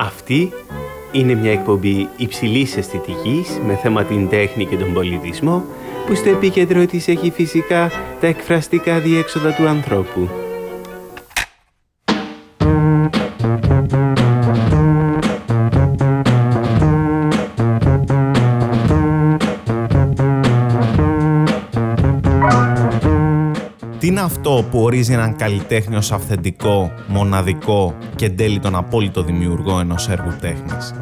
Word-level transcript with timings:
Αυτή 0.00 0.52
είναι 1.12 1.34
μια 1.34 1.52
εκπομπή 1.52 2.08
υψηλής 2.16 2.76
αισθητικής 2.76 3.60
με 3.66 3.74
θέμα 3.74 4.04
την 4.04 4.28
τέχνη 4.28 4.66
και 4.66 4.76
τον 4.76 4.92
πολιτισμό 4.92 5.64
που 6.06 6.14
στο 6.14 6.28
επίκεντρο 6.28 6.86
της 6.86 7.08
έχει 7.08 7.30
φυσικά 7.30 7.90
τα 8.20 8.26
εκφραστικά 8.26 8.98
διέξοδα 8.98 9.54
του 9.54 9.66
ανθρώπου. 9.66 10.39
Αυτό 24.30 24.64
που 24.70 24.82
ορίζει 24.82 25.12
έναν 25.12 25.36
καλλιτέχνη 25.36 25.96
ως 25.96 26.12
αυθεντικό, 26.12 26.92
μοναδικό 27.06 27.94
και 28.16 28.24
εν 28.24 28.36
τέλει 28.36 28.58
τον 28.58 28.76
απόλυτο 28.76 29.22
δημιουργό 29.22 29.80
ενός 29.80 30.08
έργου 30.08 30.36
τέχνης. 30.40 30.94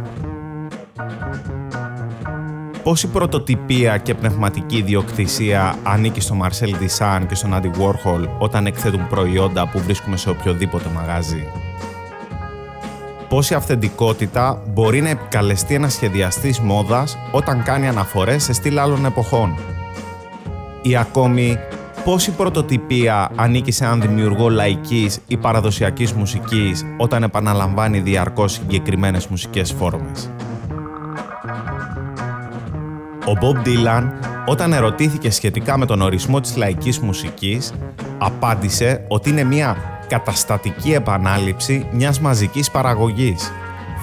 Πώς 2.83 3.03
η 3.03 3.07
πρωτοτυπία 3.07 3.97
και 3.99 4.15
πνευματική 4.15 4.77
ιδιοκτησία 4.77 5.75
ανήκει 5.83 6.21
στο 6.21 6.37
Marcel 6.43 6.69
Duchamp 6.69 7.23
και 7.29 7.35
στον 7.35 7.55
Andy 7.55 7.67
Warhol 7.67 8.29
όταν 8.39 8.67
εκθέτουν 8.67 9.09
προϊόντα 9.09 9.69
που 9.69 9.79
βρίσκουμε 9.79 10.17
σε 10.17 10.31
οποιοδήποτε 10.31 10.89
μαγαζί; 10.95 11.47
Πώς 13.29 13.51
η 13.51 13.55
αυθεντικότητα 13.55 14.63
μπορεί 14.73 15.01
να 15.01 15.09
επικαλεστεί 15.09 15.75
ένα 15.75 15.89
σχεδιαστής 15.89 16.61
μόδας 16.61 17.19
όταν 17.33 17.63
κάνει 17.63 17.89
αναφορές 17.89 18.43
σε 18.43 18.53
στυλ 18.53 18.79
άλλων 18.79 19.05
εποχών; 19.05 19.55
Ή 20.83 20.97
ακόμη 20.97 21.59
πώς 22.05 22.27
η 22.27 22.31
πρωτοτυπία 22.31 23.31
ανήκει 23.37 23.71
σε 23.73 23.85
έναν 23.85 24.01
δημιουργό 24.01 24.49
λαϊκής 24.49 25.19
ή 25.27 25.37
παραδοσιακής 25.37 26.13
μουσικής 26.13 26.85
όταν 26.97 27.23
επαναλαμβάνει 27.23 28.01
διαρκώς 28.01 28.53
συγκεκριμένες 28.53 29.27
μουσικές 29.27 29.73
φόρμες; 29.73 30.31
Ο 33.25 33.33
Bob 33.41 33.67
Dylan, 33.67 34.05
όταν 34.47 34.73
ερωτήθηκε 34.73 35.31
σχετικά 35.31 35.79
με 35.79 35.87
τον 35.87 36.01
ορισμό 36.01 36.41
της 36.41 36.57
λαϊκής 36.57 36.99
μουσικής, 36.99 37.73
απάντησε 38.19 39.05
ότι 39.09 39.31
είναι 39.31 39.45
μια 39.45 39.77
καταστατική 40.09 40.93
επανάληψη 40.93 41.87
μιας 41.93 42.21
μαζικής 42.21 42.71
παραγωγής, 42.71 43.53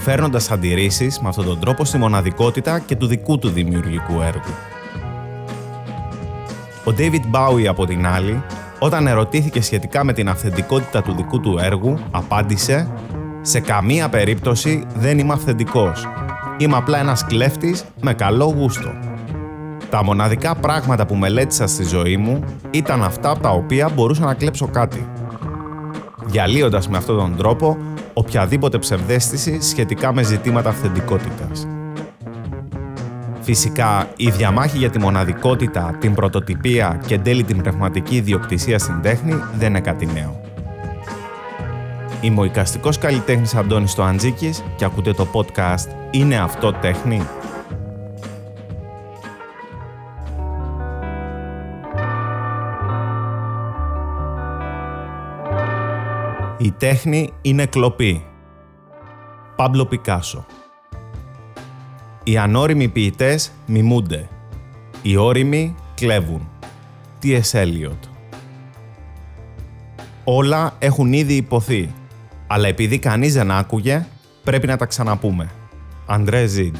φέρνοντας 0.04 0.52
αντιρρήσεις 0.52 1.20
με 1.20 1.28
αυτόν 1.30 1.46
τον 1.46 1.60
τρόπο 1.60 1.86
στη 1.86 1.98
μοναδικότητα 1.98 2.80
και 2.80 2.96
του 2.96 3.08
δικού 3.08 3.40
του 3.40 3.50
δημιουργικού 3.50 4.22
έργου. 4.22 4.75
Ο 6.88 6.94
David 6.98 7.36
Bowie 7.36 7.66
από 7.66 7.86
την 7.86 8.08
άλλη, 8.08 8.44
όταν 8.80 9.08
ερωτήθηκε 9.08 9.62
σχετικά 9.62 10.04
με 10.04 10.14
την 10.14 10.30
αυθεντικότητα 10.30 11.02
του 11.02 11.16
δικού 11.16 11.40
του 11.40 11.58
έργου, 11.62 12.00
απάντησε 12.12 12.92
«Σε 13.42 13.60
καμία 13.60 14.10
περίπτωση 14.10 14.86
δεν 14.96 15.20
είμαι 15.20 15.34
αυθεντικός. 15.34 16.08
Είμαι 16.58 16.76
απλά 16.76 17.00
ένας 17.00 17.26
κλέφτης 17.26 17.86
με 18.02 18.14
καλό 18.14 18.46
γούστο». 18.46 18.92
Τα 19.90 20.04
μοναδικά 20.04 20.56
πράγματα 20.56 21.06
που 21.06 21.16
μελέτησα 21.16 21.68
στη 21.68 21.84
ζωή 21.84 22.18
μου 22.18 22.44
ήταν 22.72 23.04
αυτά 23.04 23.30
από 23.30 23.40
τα 23.40 23.50
οποία 23.50 23.90
μπορούσα 23.90 24.26
να 24.26 24.34
κλέψω 24.34 24.68
κάτι. 24.68 25.08
Διαλύοντας 26.26 26.90
με 26.90 26.98
αυτόν 26.98 27.18
τον 27.18 27.36
τρόπο 27.38 27.78
οποιαδήποτε 28.14 28.78
ψευδέστηση 28.78 29.62
σχετικά 29.62 30.14
με 30.14 30.24
ζητήματα 30.24 30.70
αυθεντικότητας. 30.70 31.68
Φυσικά, 33.46 34.10
η 34.16 34.30
διαμάχη 34.30 34.78
για 34.78 34.90
τη 34.90 35.00
μοναδικότητα, 35.00 35.98
την 36.00 36.14
πρωτοτυπία 36.14 37.02
και 37.08 37.14
εν 37.14 37.24
τέλει 37.24 37.44
την 37.44 37.62
πνευματική 37.62 38.16
ιδιοκτησία 38.16 38.80
στην 38.80 39.02
τέχνη 39.02 39.34
δεν 39.56 39.70
είναι 39.70 39.82
κάτι 39.82 40.06
νέο. 40.06 40.42
Είμαι 42.22 42.40
ο 42.40 42.44
οικαστικός 42.44 42.98
καλλιτέχνης 42.98 43.56
Αντώνης 43.56 43.92
Στοαντζίκης 43.92 44.64
και 44.76 44.86
ακούτε 44.86 45.14
το 45.14 45.28
podcast 45.34 45.90
«Είναι 46.12 46.38
αυτό 46.38 46.74
τέχνη» 46.74 47.22
Η 56.58 56.72
τέχνη 56.72 57.34
είναι 57.42 57.66
κλοπή. 57.66 58.26
Πάμπλο 59.56 59.86
Πικάσο 59.86 60.46
Οι 62.28 62.38
ανώριμοι 62.38 62.88
ποιητές 62.88 63.52
μιμούνται. 63.66 64.30
Οι 65.02 65.16
όριμοι 65.16 65.76
κλέβουν. 65.96 66.50
Τι 67.20 67.40
Eliot 67.52 67.98
Όλα 70.24 70.76
έχουν 70.80 71.14
ήδη 71.14 71.34
υποθεί, 71.34 71.94
αλλά 72.48 72.68
επειδή 72.68 73.00
κανείς 73.00 73.34
δεν 73.34 73.52
άκουγε, 73.52 74.06
πρέπει 74.44 74.68
να 74.68 74.78
τα 74.78 74.86
ξαναπούμε. 74.86 75.50
Αντρέ 76.06 76.46
Ζιντ 76.46 76.76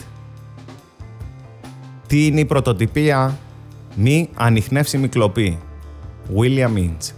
Τι 2.08 2.26
είναι 2.26 2.40
η 2.40 2.46
πρωτοτυπία; 2.46 3.38
Μη 3.96 4.30
ανιχνεύσιμη 4.36 5.08
κλοπή. 5.08 5.60
William 6.36 6.78
Inch 6.78 7.14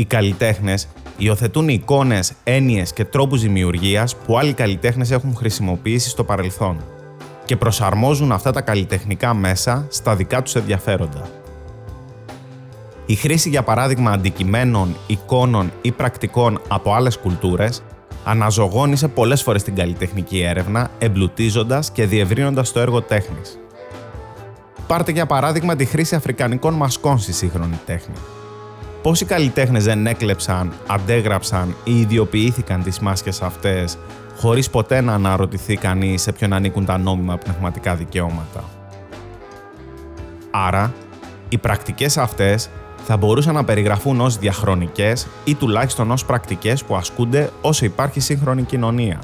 οι 0.00 0.04
καλλιτέχνες 0.04 0.88
υιοθετούν 1.20 1.68
εικόνες, 1.68 2.32
έννοιες 2.44 2.92
και 2.92 3.04
τρόπους 3.04 3.40
δημιουργίας 3.40 4.16
που 4.16 4.38
άλλοι 4.38 4.52
καλλιτέχνες 4.52 5.10
έχουν 5.10 5.36
χρησιμοποιήσει 5.36 6.08
στο 6.08 6.24
παρελθόν 6.24 6.76
και 7.44 7.56
προσαρμόζουν 7.56 8.32
αυτά 8.32 8.50
τα 8.50 8.60
καλλιτεχνικά 8.60 9.34
μέσα 9.34 9.86
στα 9.88 10.16
δικά 10.16 10.42
τους 10.42 10.54
ενδιαφέροντα. 10.54 11.28
Η 13.06 13.14
χρήση, 13.14 13.48
για 13.48 13.62
παράδειγμα, 13.62 14.10
αντικειμένων, 14.10 14.96
εικόνων 15.06 15.72
ή 15.82 15.90
πρακτικών 15.90 16.60
από 16.68 16.94
άλλες 16.94 17.18
κουλτούρες 17.18 17.82
αναζωγόνησε 18.24 19.08
πολλές 19.08 19.42
φορές 19.42 19.62
την 19.62 19.74
καλλιτεχνική 19.74 20.40
έρευνα, 20.40 20.90
εμπλουτίζοντας 20.98 21.90
και 21.90 22.06
διευρύνοντας 22.06 22.72
το 22.72 22.80
έργο 22.80 23.02
τέχνης. 23.02 23.58
Πάρτε 24.86 25.12
για 25.12 25.26
παράδειγμα 25.26 25.76
τη 25.76 25.84
χρήση 25.84 26.14
αφρικανικών 26.14 26.74
μασκών 26.74 27.18
στη 27.18 27.32
σύγχρονη 27.32 27.80
τέχνη. 27.86 28.14
Πόσοι 29.02 29.24
καλλιτέχνες 29.24 29.84
δεν 29.84 30.06
έκλεψαν, 30.06 30.72
αντέγραψαν 30.86 31.74
ή 31.84 32.00
ιδιοποιήθηκαν 32.00 32.82
τις 32.82 32.98
μάσκες 32.98 33.42
αυτές 33.42 33.98
χωρίς 34.36 34.70
ποτέ 34.70 35.00
να 35.00 35.14
αναρωτηθεί 35.14 35.76
κανείς 35.76 36.22
σε 36.22 36.32
ποιον 36.32 36.52
ανήκουν 36.52 36.84
τα 36.84 36.98
νόμιμα 36.98 37.36
πνευματικά 37.36 37.94
δικαιώματα; 37.94 38.64
Άρα, 40.50 40.92
οι 41.48 41.58
πρακτικές 41.58 42.18
αυτές 42.18 42.68
θα 43.06 43.16
μπορούσαν 43.16 43.54
να 43.54 43.64
περιγραφούν 43.64 44.20
ως 44.20 44.38
διαχρονικές 44.38 45.26
ή 45.44 45.54
τουλάχιστον 45.54 46.10
ως 46.10 46.24
πρακτικές 46.24 46.84
που 46.84 46.96
ασκούνται 46.96 47.50
όσο 47.60 47.84
υπάρχει 47.84 48.20
σύγχρονη 48.20 48.62
κοινωνία. 48.62 49.20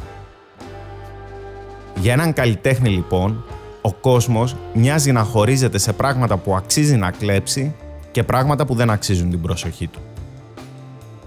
Για 1.95 2.13
έναν 2.13 2.33
καλλιτέχνη 2.33 2.89
λοιπόν, 2.89 3.45
ο 3.81 3.93
κόσμος 3.93 4.57
μοιάζει 4.75 5.13
να 5.13 5.23
χωρίζεται 5.23 5.79
σε 5.79 5.93
πράγματα 5.93 6.37
που 6.37 6.57
αξίζει 6.57 6.97
να 6.97 7.11
κλέψει 7.11 7.75
και 8.17 8.25
πράγματα 8.25 8.67
που 8.67 8.75
δεν 8.75 8.91
αξίζουν 8.91 9.31
την 9.31 9.41
προσοχή 9.41 9.87
του. 9.87 10.01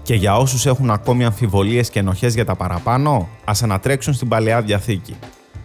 Και 0.02 0.14
για 0.14 0.36
όσους 0.36 0.66
έχουν 0.66 0.90
ακόμη 0.90 1.24
αμφιβολίες 1.24 1.90
και 1.90 1.98
ενοχές 1.98 2.34
για 2.34 2.44
τα 2.44 2.54
παραπάνω, 2.54 3.28
ας 3.44 3.62
ανατρέξουν 3.62 4.14
στην 4.14 4.28
Παλαιά 4.28 4.62
Διαθήκη. 4.62 5.16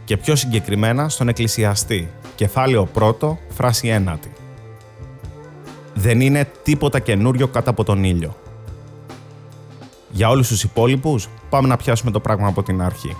Και 0.03 0.17
πιο 0.17 0.35
συγκεκριμένα 0.35 1.09
στον 1.09 1.27
Εκκλησιαστή, 1.27 2.09
κεφάλαιο 2.35 2.89
1, 2.93 3.37
φράση 3.49 4.03
1. 4.07 4.17
Δεν 5.93 6.21
είναι 6.21 6.49
τίποτα 6.63 6.99
καινούριο 6.99 7.47
κάτω 7.47 7.69
από 7.69 7.83
τον 7.83 8.03
ήλιο. 8.03 8.35
Για 10.11 10.29
όλους 10.29 10.47
τους 10.47 10.63
υπόλοιπους, 10.63 11.29
πάμε 11.49 11.67
να 11.67 11.77
πιάσουμε 11.77 12.11
το 12.11 12.19
πράγμα 12.19 12.47
από 12.47 12.63
την 12.63 12.81
αρχή. 12.81 13.15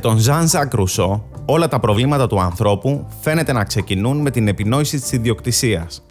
Για 0.00 0.08
τον 0.08 0.18
Ζαν 0.18 0.48
Ζακ 0.48 0.74
Ρουσό, 0.74 1.24
όλα 1.44 1.68
τα 1.68 1.80
προβλήματα 1.80 2.26
του 2.26 2.40
ανθρώπου 2.40 3.06
φαίνεται 3.20 3.52
να 3.52 3.64
ξεκινούν 3.64 4.20
με 4.20 4.30
την 4.30 4.48
επινόηση 4.48 5.00
της 5.00 5.12
ιδιοκτησίας. 5.12 6.06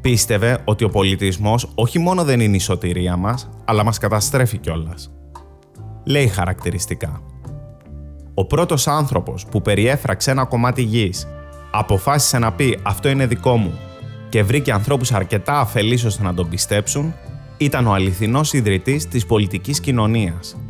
Πίστευε 0.00 0.58
ότι 0.64 0.84
ο 0.84 0.88
πολιτισμός 0.88 1.72
όχι 1.74 1.98
μόνο 1.98 2.24
δεν 2.24 2.40
είναι 2.40 2.56
η 2.56 2.58
σωτηρία 2.58 3.16
μας, 3.16 3.48
αλλά 3.64 3.84
μας 3.84 3.98
καταστρέφει 3.98 4.58
κιόλας. 4.58 5.10
Λέει 6.04 6.26
χαρακτηριστικά. 6.26 7.22
Ο 8.34 8.46
πρώτος 8.46 8.86
άνθρωπος 8.88 9.46
που 9.50 9.62
περιέφραξε 9.62 10.30
ένα 10.30 10.44
κομμάτι 10.44 10.82
γης, 10.82 11.26
αποφάσισε 11.70 12.38
να 12.38 12.52
πει 12.52 12.78
«αυτό 12.82 13.08
είναι 13.08 13.26
δικό 13.26 13.56
μου» 13.56 13.78
και 14.28 14.42
βρήκε 14.42 14.72
ανθρώπους 14.72 15.12
αρκετά 15.12 15.60
αφελείς 15.60 16.04
ώστε 16.04 16.22
να 16.22 16.34
τον 16.34 16.48
πιστέψουν, 16.48 17.14
ήταν 17.56 17.86
ο 17.86 17.92
αληθινός 17.92 18.52
ιδρυτής 18.52 19.08
της 19.08 19.26
πολιτικής 19.26 19.80
κοινωνίας– 19.80 20.56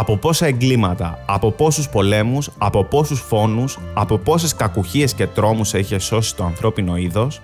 από 0.00 0.16
πόσα 0.16 0.46
εγκλήματα, 0.46 1.18
από 1.26 1.52
πόσους 1.52 1.88
πολέμους, 1.88 2.50
από 2.58 2.84
πόσους 2.84 3.20
φόνους, 3.20 3.78
από 3.94 4.18
πόσες 4.18 4.54
κακουχίες 4.54 5.14
και 5.14 5.26
τρόμους 5.26 5.74
έχει 5.74 5.98
σώσει 5.98 6.36
το 6.36 6.44
ανθρώπινο 6.44 6.96
είδος, 6.96 7.40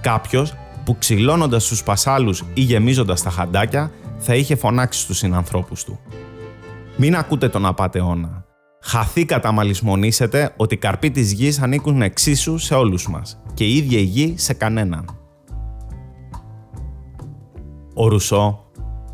κάποιος 0.00 0.54
που 0.84 0.98
ξυλώνοντας 0.98 1.66
τους 1.66 1.82
πασάλους 1.82 2.44
ή 2.54 2.60
γεμίζοντας 2.60 3.22
τα 3.22 3.30
χαντάκια 3.30 3.90
θα 4.18 4.34
είχε 4.34 4.54
φωνάξει 4.56 5.00
στους 5.00 5.16
συνανθρώπους 5.16 5.84
του. 5.84 5.98
Μην 6.96 7.16
ακούτε 7.16 7.48
τον 7.48 7.66
απατεώνα. 7.66 8.44
Χαθήκατα 8.82 9.52
μαλισμονήσετε 9.52 10.54
ότι 10.56 10.74
οι 10.74 10.78
καρποί 10.78 11.10
της 11.10 11.32
γης 11.32 11.60
ανήκουν 11.60 12.02
εξίσου 12.02 12.58
σε 12.58 12.74
όλους 12.74 13.08
μας 13.08 13.42
και 13.54 13.64
η 13.64 13.76
ίδια 13.76 13.98
η 13.98 14.02
γη 14.02 14.34
σε 14.36 14.54
κανέναν. 14.54 15.18
Ο 17.94 18.08
Ρουσό 18.08 18.58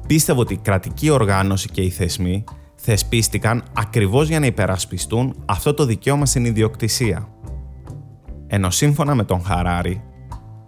πίστευε 0.06 0.40
ότι 0.40 0.54
η 0.54 0.60
κρατική 0.62 1.10
οργάνωση 1.10 1.68
και 1.68 1.82
οι 1.82 1.90
θεσμοί 1.90 2.44
θεσπίστηκαν 2.82 3.62
ακριβώς 3.72 4.28
για 4.28 4.40
να 4.40 4.46
υπερασπιστούν 4.46 5.34
αυτό 5.44 5.74
το 5.74 5.84
δικαίωμα 5.84 6.26
στην 6.26 6.44
ιδιοκτησία. 6.44 7.28
Ενώ 8.46 8.70
σύμφωνα 8.70 9.14
με 9.14 9.24
τον 9.24 9.42
Χαράρη, 9.42 10.02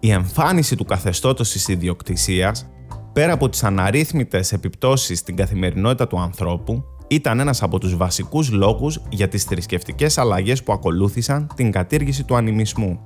η 0.00 0.10
εμφάνιση 0.10 0.76
του 0.76 0.84
καθεστώτος 0.84 1.50
της 1.50 1.68
ιδιοκτησίας, 1.68 2.70
πέρα 3.12 3.32
από 3.32 3.48
τις 3.48 3.64
αναρρύθμιτες 3.64 4.52
επιπτώσεις 4.52 5.18
στην 5.18 5.36
καθημερινότητα 5.36 6.06
του 6.06 6.20
ανθρώπου, 6.20 6.84
ήταν 7.08 7.40
ένας 7.40 7.62
από 7.62 7.78
τους 7.78 7.96
βασικούς 7.96 8.50
λόγους 8.50 9.02
για 9.08 9.28
τις 9.28 9.44
θρησκευτικές 9.44 10.18
αλλαγές 10.18 10.62
που 10.62 10.72
ακολούθησαν 10.72 11.50
την 11.54 11.70
κατήργηση 11.70 12.24
του 12.24 12.36
ανημισμού. 12.36 13.00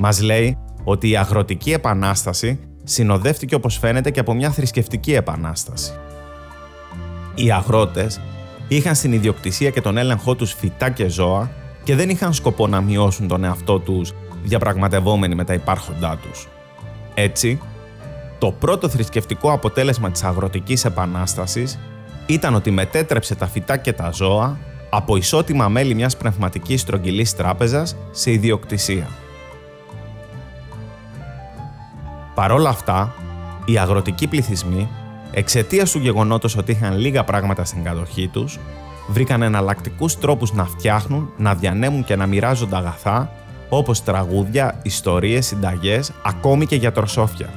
Μας 0.00 0.20
λέει 0.20 0.58
ότι 0.84 1.10
η 1.10 1.16
αγροτική 1.16 1.72
επανάσταση 1.72 2.58
συνοδεύτηκε 2.84 3.54
όπως 3.54 3.78
φαίνεται 3.78 4.10
και 4.10 4.20
από 4.20 4.34
μια 4.34 4.50
θρησκευτική 4.50 5.12
επανάσταση. 5.12 5.92
Οι 7.42 7.52
αγρότες 7.52 8.20
είχαν 8.68 8.94
στην 8.94 9.12
ιδιοκτησία 9.12 9.70
και 9.70 9.80
τον 9.80 9.96
έλεγχό 9.96 10.34
τους 10.34 10.52
φυτά 10.52 10.90
και 10.90 11.08
ζώα 11.08 11.50
και 11.82 11.94
δεν 11.94 12.08
είχαν 12.08 12.32
σκοπό 12.32 12.66
να 12.66 12.80
μειώσουν 12.80 13.28
τον 13.28 13.44
εαυτό 13.44 13.78
τους 13.78 14.14
διαπραγματευόμενοι 14.42 15.34
με 15.34 15.44
τα 15.44 15.54
υπάρχοντά 15.54 16.18
τους. 16.22 16.48
Έτσι, 17.14 17.60
το 18.38 18.50
πρώτο 18.50 18.88
θρησκευτικό 18.88 19.52
αποτέλεσμα 19.52 20.10
της 20.10 20.24
αγροτικής 20.24 20.84
επανάστασης 20.84 21.78
ήταν 22.26 22.54
ότι 22.54 22.70
μετέτρεψε 22.70 23.34
τα 23.34 23.46
φυτά 23.46 23.76
και 23.76 23.92
τα 23.92 24.10
ζώα 24.10 24.58
από 24.90 25.16
ισότιμα 25.16 25.68
μέλη 25.68 25.94
μιας 25.94 26.16
πνευματικής 26.16 26.80
στρογγυλής 26.80 27.36
τράπεζας 27.36 27.96
σε 28.10 28.30
ιδιοκτησία. 28.30 29.08
Παρόλα 32.34 32.68
αυτά, 32.68 33.14
οι 33.64 33.78
αγροτικοί 33.78 34.26
πληθυσμοί, 34.26 34.88
εξαιτίας 35.32 35.90
του 35.90 35.98
γεγονότος 35.98 36.56
ότι 36.56 36.72
είχαν 36.72 36.98
λίγα 36.98 37.24
πράγματα 37.24 37.64
στην 37.64 37.84
κατοχή 37.84 38.28
τους, 38.28 38.58
βρήκαν 39.08 39.42
εναλλακτικούς 39.42 40.18
τρόπους 40.18 40.52
να 40.52 40.64
φτιάχνουν, 40.64 41.32
να 41.36 41.54
διανέμουν 41.54 42.04
και 42.04 42.16
να 42.16 42.26
μοιράζονται 42.26 42.76
αγαθά, 42.76 43.32
όπως 43.68 44.02
τραγούδια, 44.02 44.80
ιστορίες, 44.82 45.46
συνταγές, 45.46 46.12
ακόμη 46.22 46.66
και 46.66 46.76
γιατροσόφια. 46.76 47.48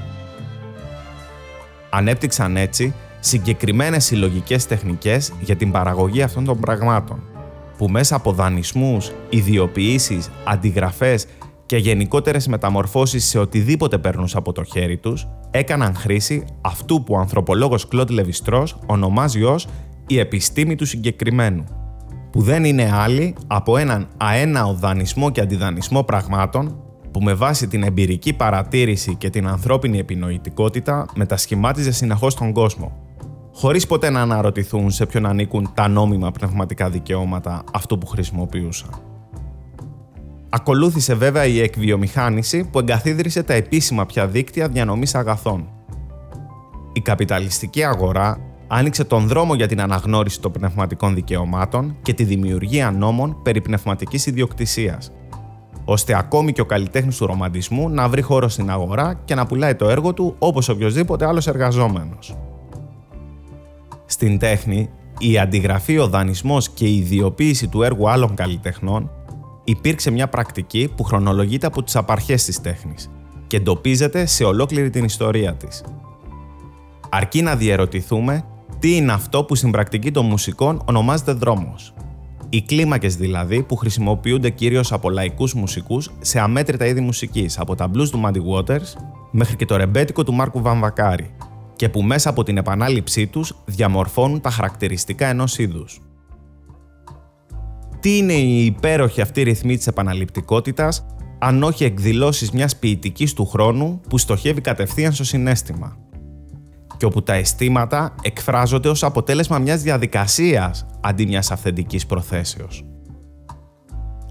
Ανέπτυξαν 1.90 2.58
έτσι 2.58 2.94
συγκεκριμένες 3.20 4.06
συλλογικές 4.06 4.66
τεχνικές 4.66 5.34
για 5.40 5.56
την 5.56 5.72
παραγωγή 5.72 6.22
αυτών 6.22 6.46
των 6.46 6.60
πραγμάτων, 6.60 7.24
που 7.78 7.88
μέσα 7.88 8.16
από 8.16 8.32
δανεισμούς, 8.32 9.12
ιδιοποιήσεις, 9.30 10.30
αντιγραφές 10.44 11.26
και 11.74 11.80
γενικότερες 11.80 12.48
μεταμορφώσεις 12.48 13.26
σε 13.26 13.40
οτιδήποτε 13.40 13.98
παίρνουν 13.98 14.30
από 14.34 14.52
το 14.52 14.64
χέρι 14.64 14.98
τους, 14.98 15.28
έκαναν 15.52 15.96
χρήση 15.96 16.46
αυτού 16.62 17.04
που 17.04 17.14
ο 17.14 17.18
ανθρωπολόγος 17.18 17.88
Κλοντ 17.88 18.10
Λεβιστρός 18.10 18.78
ονομάζει 18.86 19.44
ως 19.44 19.68
η 20.08 20.20
επιστήμη 20.20 20.76
του 20.76 20.86
συγκεκριμένου, 20.86 21.64
που 22.32 22.42
δεν 22.42 22.64
είναι 22.64 22.92
άλλη 22.94 23.36
από 23.48 23.78
έναν 23.78 24.08
αέναο 24.18 24.74
δανεισμό 24.74 25.32
και 25.32 25.42
αντιδανεισμό 25.42 26.04
πραγμάτων 26.04 26.84
που 27.12 27.22
με 27.22 27.34
βάση 27.34 27.68
την 27.68 27.84
εμπειρική 27.84 28.34
παρατήρηση 28.34 29.16
και 29.16 29.30
την 29.30 29.48
ανθρώπινη 29.48 29.98
επινοητικότητα 29.98 31.06
μετασχημάτιζε 31.16 31.92
συνεχώς 31.92 32.36
τον 32.36 32.52
κόσμο, 32.52 32.92
χωρίς 33.54 33.88
ποτέ 33.88 34.10
να 34.10 34.22
αναρωτηθούν 34.22 34.92
σε 34.92 35.06
ποιον 35.06 35.26
ανήκουν 35.26 35.72
τα 35.74 35.88
νόμιμα 35.88 36.32
πνευματικά 36.32 36.90
δικαιώματα 36.90 37.64
αυτού 37.74 37.98
που 37.98 38.06
χρησιμοποιούσαν. 38.06 39.13
Ακολούθησε 40.56 41.16
βέβαια 41.16 41.46
η 41.46 41.62
εκβιομηχάνηση 41.62 42.70
που 42.72 42.80
εγκαθίδρυσε 42.80 43.44
τα 43.44 43.54
επίσημα 43.54 44.06
πια 44.06 44.28
δίκτυα 44.28 44.68
διανομής 44.68 45.16
αγαθών. 45.16 45.68
Η 46.94 47.02
καπιταλιστική 47.02 47.84
αγορά 47.84 48.40
άνοιξε 48.68 49.04
τον 49.04 49.28
δρόμο 49.28 49.56
για 49.56 49.68
την 49.68 49.82
αναγνώριση 49.82 50.42
των 50.42 50.52
πνευματικών 50.52 51.14
δικαιωμάτων 51.14 51.96
και 52.02 52.14
τη 52.14 52.24
δημιουργία 52.24 52.92
νόμων 52.92 53.42
περί 53.44 53.62
πνευματικής 53.62 54.26
ιδιοκτησίας, 54.26 55.12
ώστε 55.86 56.18
ακόμη 56.18 56.52
και 56.52 56.62
ο 56.62 56.66
καλλιτέχνης 56.66 57.18
του 57.18 57.26
ρομαντισμού 57.26 57.90
να 57.90 58.10
βρει 58.10 58.22
χώρο 58.22 58.48
στην 58.48 58.70
αγορά 58.70 59.22
και 59.26 59.36
να 59.36 59.46
πουλάει 59.46 59.76
το 59.76 59.90
έργο 59.90 60.14
του 60.14 60.36
όπως 60.40 60.70
οποιοδήποτε 60.70 61.28
άλλος 61.28 61.48
εργαζόμενος. 61.48 62.38
Στην 64.06 64.40
τέχνη, 64.40 64.90
η 65.18 65.40
αντιγραφή, 65.40 65.98
ο 65.98 66.08
δανεισμός 66.08 66.70
και 66.70 66.86
η 66.86 66.98
ιδιοποίηση 66.98 67.68
του 67.68 67.84
έργου 67.84 68.10
άλλων 68.10 68.36
καλλιτεχνών 68.36 69.12
υπήρξε 69.64 70.12
μια 70.12 70.28
πρακτική 70.30 70.92
που 70.96 71.04
χρονολογείται 71.04 71.68
από 71.68 71.84
τις 71.84 71.96
απαρχές 71.96 72.44
της 72.44 72.62
τέχνης 72.62 73.10
και 73.48 73.58
εντοπίζεται 73.58 74.26
σε 74.26 74.44
ολόκληρη 74.44 74.90
την 74.90 75.04
ιστορία 75.04 75.56
της. 75.56 75.84
Αρκεί 77.10 77.42
να 77.42 77.56
διερωτηθούμε 77.56 78.46
τι 78.80 78.96
είναι 78.96 79.12
αυτό 79.12 79.44
που 79.44 79.56
στην 79.56 79.72
πρακτική 79.72 80.12
των 80.12 80.26
μουσικών 80.26 80.82
ονομάζεται 80.86 81.32
δρόμος. 81.32 81.94
Οι 82.50 82.62
κλίμακες 82.62 83.16
δηλαδή 83.16 83.64
που 83.64 83.76
χρησιμοποιούνται 83.76 84.50
κυρίως 84.50 84.92
από 84.92 85.10
λαϊκούς 85.10 85.54
μουσικούς 85.54 86.12
σε 86.22 86.40
αμέτρητα 86.40 86.86
είδη 86.86 87.02
μουσικής, 87.02 87.60
από 87.60 87.76
τα 87.76 87.92
blues 87.94 88.10
του 88.10 88.22
Muddy 88.26 88.42
Waters 88.54 89.02
μέχρι 89.32 89.56
και 89.56 89.66
το 89.66 89.76
ρεμπέτικο 89.76 90.24
του 90.24 90.34
Μάρκου 90.34 90.62
Βαμβακάρη 90.62 91.36
και 91.76 91.90
που 91.90 92.02
μέσα 92.02 92.30
από 92.30 92.44
την 92.44 92.58
επανάληψή 92.58 93.28
τους 93.28 93.56
διαμορφώνουν 93.66 94.42
τα 94.42 94.50
χαρακτηριστικά 94.50 95.28
ενός 95.28 95.58
είδους. 95.58 96.02
Τι 98.04 98.18
είναι 98.18 98.34
η 98.34 98.66
υπέροχη 98.66 99.22
αυτή 99.22 99.42
ρυθμή 99.42 99.78
της 99.78 99.88
επαναληπτικότητας, 99.88 101.06
αν 101.40 101.64
όχι 101.64 101.84
εκδηλώσεις 101.84 102.52
μιας 102.52 102.76
ποιητικής 102.76 103.34
του 103.34 103.46
χρόνου 103.46 104.02
που 104.10 104.18
στοχεύει 104.18 104.62
κατευθείαν 104.62 105.14
στο 105.14 105.24
συνέστημα 105.24 105.98
και 106.98 107.06
όπου 107.06 107.24
τα 107.24 107.34
αισθήματα 107.34 108.16
εκφράζονται 108.22 108.90
ως 108.90 109.04
αποτέλεσμα 109.04 109.60
μιας 109.60 109.82
διαδικασίας 109.82 110.86
αντί 111.02 111.26
μιας 111.26 111.52
αυθεντικής 111.52 112.06
προθέσεως. 112.06 112.86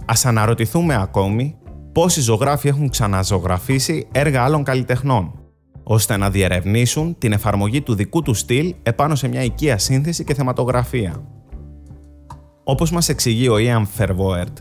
Ας 0.07 0.27
αναρωτηθούμε 0.27 0.95
ακόμη 1.03 1.57
πόσοι 1.93 2.21
ζωγράφοι 2.21 2.69
έχουν 2.69 2.89
ξαναζωγραφίσει 2.89 4.09
έργα 4.13 4.43
άλλων 4.43 4.63
καλλιτεχνών, 4.65 5.33
ώστε 5.83 6.17
να 6.17 6.31
διερευνήσουν 6.31 7.19
την 7.19 7.33
εφαρμογή 7.33 7.81
του 7.81 7.95
δικού 7.95 8.23
του 8.23 8.35
στυλ 8.35 8.75
επάνω 8.83 9.15
σε 9.15 9.29
μια 9.29 9.43
οικία 9.43 9.79
σύνθεση 9.79 10.25
και 10.25 10.35
θεματογραφία. 10.35 11.27
Όπως 12.64 12.90
μας 12.90 13.09
εξηγεί 13.09 13.49
ο 13.49 13.59
Ιαν 13.59 13.87
Φερβόερτ, 13.87 14.59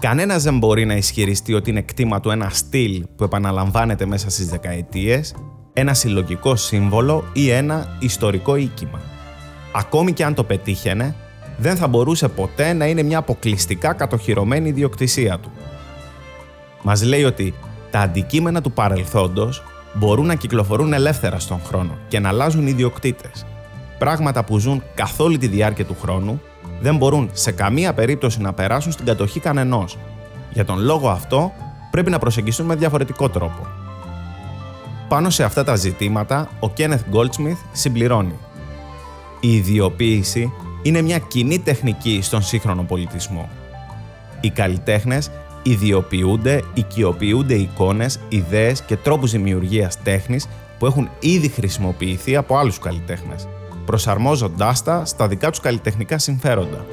κανένας 0.00 0.42
δεν 0.42 0.58
μπορεί 0.58 0.84
να 0.84 0.94
ισχυριστεί 0.94 1.54
ότι 1.54 1.70
είναι 1.70 1.82
κτήμα 1.82 2.20
του 2.20 2.30
ένα 2.30 2.48
στυλ 2.48 3.04
που 3.16 3.24
επαναλαμβάνεται 3.24 4.06
μέσα 4.06 4.30
στις 4.30 4.48
δεκαετίες, 4.48 5.34
ένα 5.72 5.94
συλλογικό 5.94 6.56
σύμβολο 6.56 7.24
ή 7.32 7.50
ένα 7.50 7.96
ιστορικό 7.98 8.56
οίκημα. 8.56 9.00
Ακόμη 9.74 10.12
και 10.12 10.24
αν 10.24 10.34
το 10.34 10.44
πετύχαινε, 10.44 11.14
δεν 11.58 11.76
θα 11.76 11.88
μπορούσε 11.88 12.28
ποτέ 12.28 12.72
να 12.72 12.86
είναι 12.86 13.02
μια 13.02 13.18
αποκλειστικά 13.18 13.92
κατοχυρωμένη 13.92 14.68
ιδιοκτησία 14.68 15.38
του. 15.38 15.50
Μας 16.82 17.02
λέει 17.02 17.24
ότι 17.24 17.54
τα 17.90 18.00
αντικείμενα 18.00 18.60
του 18.60 18.72
παρελθόντος 18.72 19.62
μπορούν 19.94 20.26
να 20.26 20.34
κυκλοφορούν 20.34 20.92
ελεύθερα 20.92 21.38
στον 21.38 21.60
χρόνο 21.64 21.98
και 22.08 22.20
να 22.20 22.28
αλλάζουν 22.28 22.66
ιδιοκτήτες. 22.66 23.46
Πράγματα 23.98 24.44
που 24.44 24.58
ζουν 24.58 24.82
καθ' 24.94 25.20
όλη 25.20 25.38
τη 25.38 25.46
διάρκεια 25.46 25.84
του 25.84 25.96
χρόνου 26.00 26.40
δεν 26.82 26.96
μπορούν 26.96 27.30
σε 27.32 27.52
καμία 27.52 27.92
περίπτωση 27.92 28.40
να 28.40 28.52
περάσουν 28.52 28.92
στην 28.92 29.06
κατοχή 29.06 29.40
κανενός. 29.40 29.98
Για 30.52 30.64
τον 30.64 30.78
λόγο 30.78 31.08
αυτό 31.08 31.52
πρέπει 31.90 32.10
να 32.10 32.18
προσεγγιστούν 32.18 32.66
με 32.66 32.74
διαφορετικό 32.74 33.28
τρόπο. 33.28 33.66
Πάνω 35.08 35.30
σε 35.30 35.44
αυτά 35.44 35.64
τα 35.64 35.76
ζητήματα, 35.76 36.48
ο 36.60 36.70
Κένεθ 36.70 37.02
Goldsmith 37.12 37.58
συμπληρώνει. 37.72 38.34
Η 39.40 39.54
ιδιοποίηση 39.54 40.52
είναι 40.82 41.02
μια 41.02 41.18
κοινή 41.18 41.58
τεχνική 41.58 42.20
στον 42.22 42.42
σύγχρονο 42.42 42.82
πολιτισμό. 42.82 43.48
Οι 44.40 44.50
καλλιτέχνες 44.50 45.30
ιδιοποιούνται, 45.62 46.62
οικειοποιούνται 46.74 47.54
εικόνες, 47.54 48.20
ιδέες 48.28 48.82
και 48.82 48.96
τρόπους 48.96 49.30
δημιουργίας 49.30 50.02
τέχνης 50.02 50.46
που 50.78 50.86
έχουν 50.86 51.08
ήδη 51.20 51.48
χρησιμοποιηθεί 51.48 52.36
από 52.36 52.56
άλλους 52.56 52.78
καλλιτέχνες, 52.78 53.48
προσαρμόζοντάς 53.84 54.82
τα 54.82 55.04
στα 55.04 55.28
δικά 55.28 55.50
τους 55.50 55.60
καλλιτεχνικά 55.60 56.18
συμφέροντα. 56.18 56.84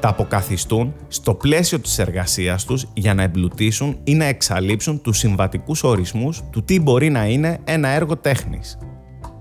Τα 0.00 0.08
αποκαθιστούν 0.08 0.94
στο 1.08 1.34
πλαίσιο 1.34 1.78
της 1.78 1.98
εργασίας 1.98 2.64
τους 2.64 2.86
για 2.94 3.14
να 3.14 3.22
εμπλουτίσουν 3.22 3.96
ή 4.04 4.14
να 4.14 4.24
εξαλείψουν 4.24 5.00
τους 5.00 5.18
συμβατικούς 5.18 5.82
ορισμούς 5.82 6.42
του 6.50 6.64
τι 6.64 6.80
μπορεί 6.80 7.10
να 7.10 7.26
είναι 7.26 7.58
ένα 7.64 7.88
έργο 7.88 8.16
τέχνης. 8.16 8.78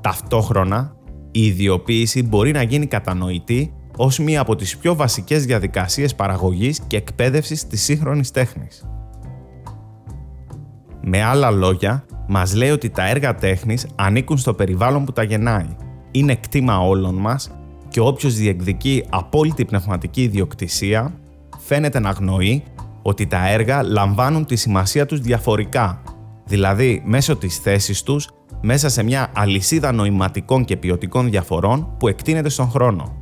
Ταυτόχρονα, 0.01 0.95
η 1.31 1.45
ιδιοποίηση 1.45 2.23
μπορεί 2.23 2.51
να 2.51 2.61
γίνει 2.61 2.85
κατανοητή 2.85 3.73
ως 3.97 4.19
μία 4.19 4.41
από 4.41 4.55
τις 4.55 4.77
πιο 4.77 4.95
βασικές 4.95 5.45
διαδικασίες 5.45 6.15
παραγωγής 6.15 6.79
και 6.87 6.97
εκπαίδευσης 6.97 7.67
της 7.67 7.83
σύγχρονης 7.83 8.31
τέχνης. 8.31 8.85
Με 11.01 11.23
άλλα 11.23 11.51
λόγια, 11.51 12.05
μας 12.27 12.55
λέει 12.55 12.69
ότι 12.69 12.89
τα 12.89 13.07
έργα 13.07 13.35
τέχνης 13.35 13.87
ανήκουν 13.95 14.37
στο 14.37 14.53
περιβάλλον 14.53 15.05
που 15.05 15.11
τα 15.11 15.23
γεννάει. 15.23 15.75
Είναι 16.11 16.35
κτήμα 16.35 16.79
όλων 16.79 17.15
μας 17.15 17.51
και 17.89 17.99
όποιος 17.99 18.35
διεκδικεί 18.35 19.05
απόλυτη 19.09 19.65
πνευματική 19.65 20.21
ιδιοκτησία 20.21 21.13
φαίνεται 21.57 21.99
να 21.99 22.09
γνωρεί 22.09 22.63
ότι 23.01 23.27
τα 23.27 23.49
έργα 23.49 23.83
λαμβάνουν 23.83 24.45
τη 24.45 24.55
σημασία 24.55 25.05
τους 25.05 25.19
διαφορικά, 25.19 26.01
δηλαδή 26.45 27.01
μέσω 27.05 27.35
της 27.35 27.57
θέσης 27.57 28.03
τους 28.03 28.29
μέσα 28.61 28.89
σε 28.89 29.03
μια 29.03 29.31
αλυσίδα 29.35 29.91
νοηματικών 29.91 30.65
και 30.65 30.77
ποιοτικών 30.77 31.29
διαφορών 31.29 31.95
που 31.99 32.07
εκτείνεται 32.07 32.49
στον 32.49 32.69
χρόνο. 32.69 33.15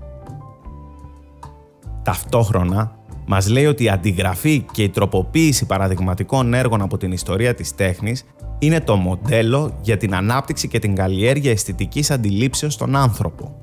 Ταυτόχρονα, 2.03 2.99
μας 3.27 3.49
λέει 3.49 3.65
ότι 3.65 3.83
η 3.83 3.89
αντιγραφή 3.89 4.65
και 4.71 4.83
η 4.83 4.89
τροποποίηση 4.89 5.65
παραδειγματικών 5.65 6.53
έργων 6.53 6.81
από 6.81 6.97
την 6.97 7.11
ιστορία 7.11 7.53
της 7.53 7.75
τέχνης 7.75 8.25
είναι 8.59 8.81
το 8.81 8.95
μοντέλο 8.95 9.77
για 9.81 9.97
την 9.97 10.15
ανάπτυξη 10.15 10.67
και 10.67 10.79
την 10.79 10.95
καλλιέργεια 10.95 11.51
αισθητικής 11.51 12.11
αντιλήψεως 12.11 12.73
στον 12.73 12.95
άνθρωπο. 12.95 13.55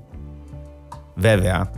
Βέβαια, 1.14 1.70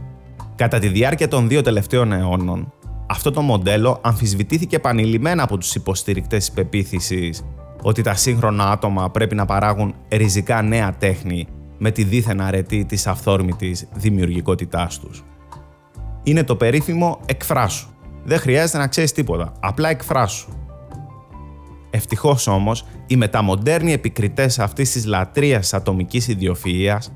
κατά 0.54 0.78
τη 0.78 0.88
διάρκεια 0.88 1.28
των 1.28 1.48
δύο 1.48 1.62
τελευταίων 1.62 2.12
αιώνων, 2.12 2.72
αυτό 3.06 3.30
το 3.30 3.40
μοντέλο 3.40 3.98
αμφισβητήθηκε 4.02 4.76
επανειλημμένα 4.76 5.42
από 5.42 5.58
τους 5.58 5.74
υποστηρικτές 5.74 6.38
της 6.38 6.54
πεποίθησης 6.54 7.42
ότι 7.82 8.02
τα 8.02 8.14
σύγχρονα 8.14 8.70
άτομα 8.70 9.10
πρέπει 9.10 9.34
να 9.34 9.44
παράγουν 9.44 9.94
ριζικά 10.08 10.62
νέα 10.62 10.96
τέχνη 10.96 11.46
με 11.78 11.90
τη 11.90 12.04
δίθεν 12.04 12.40
αρετή 12.40 12.84
της 12.84 13.06
αυθόρμητης 13.06 13.88
δημιουργικότητάς 13.94 14.98
τους. 14.98 15.24
Είναι 16.22 16.44
το 16.44 16.56
περίφημο 16.56 17.20
εκφράσου. 17.26 17.88
Δεν 18.24 18.38
χρειάζεται 18.38 18.78
να 18.78 18.86
ξέρεις 18.86 19.12
τίποτα, 19.12 19.52
απλά 19.60 19.88
εκφράσου. 19.88 20.57
Ευτυχώς 21.98 22.46
όμως, 22.46 22.84
οι 23.06 23.16
μεταμοντέρνοι 23.16 23.92
επικριτές 23.92 24.58
αυτής 24.58 24.92
της 24.92 25.04
λατρείας 25.04 25.74
ατομικής 25.74 26.28
ιδιοφυΐας 26.28 27.10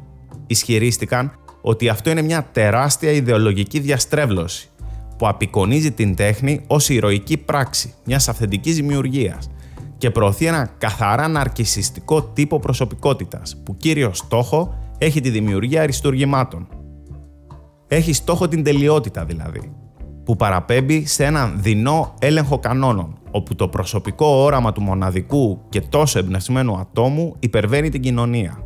ισχυρίστηκαν 0.46 1.32
ότι 1.60 1.88
αυτό 1.88 2.10
είναι 2.10 2.22
μια 2.22 2.48
τεράστια 2.52 3.10
ιδεολογική 3.10 3.78
διαστρέβλωση 3.78 4.68
που 5.18 5.28
απεικονίζει 5.28 5.92
την 5.92 6.14
τέχνη 6.14 6.64
ως 6.66 6.88
ηρωική 6.88 7.36
πράξη 7.36 7.94
μιας 8.04 8.28
αυθεντικής 8.28 8.74
δημιουργίας 8.76 9.50
και 9.98 10.10
προωθεί 10.10 10.46
ένα 10.46 10.70
καθαρά 10.78 11.28
ναρκισιστικό 11.28 12.22
τύπο 12.22 12.58
προσωπικότητας 12.58 13.56
που 13.64 13.76
κύριος 13.76 14.18
στόχο 14.18 14.74
έχει 14.98 15.20
τη 15.20 15.30
δημιουργία 15.30 15.82
αριστουργημάτων. 15.82 16.68
Έχει 17.88 18.12
στόχο 18.12 18.48
την 18.48 18.62
τελειότητα 18.62 19.24
δηλαδή, 19.24 19.72
που 20.24 20.36
παραπέμπει 20.36 21.06
σε 21.06 21.24
έναν 21.24 21.54
δεινό 21.56 22.14
έλεγχο 22.18 22.58
κανόνων, 22.58 23.18
όπου 23.30 23.54
το 23.54 23.68
προσωπικό 23.68 24.26
όραμα 24.26 24.72
του 24.72 24.82
μοναδικού 24.82 25.60
και 25.68 25.80
τόσο 25.80 26.18
εμπνευσμένου 26.18 26.76
ατόμου 26.78 27.36
υπερβαίνει 27.38 27.88
την 27.88 28.00
κοινωνία. 28.00 28.58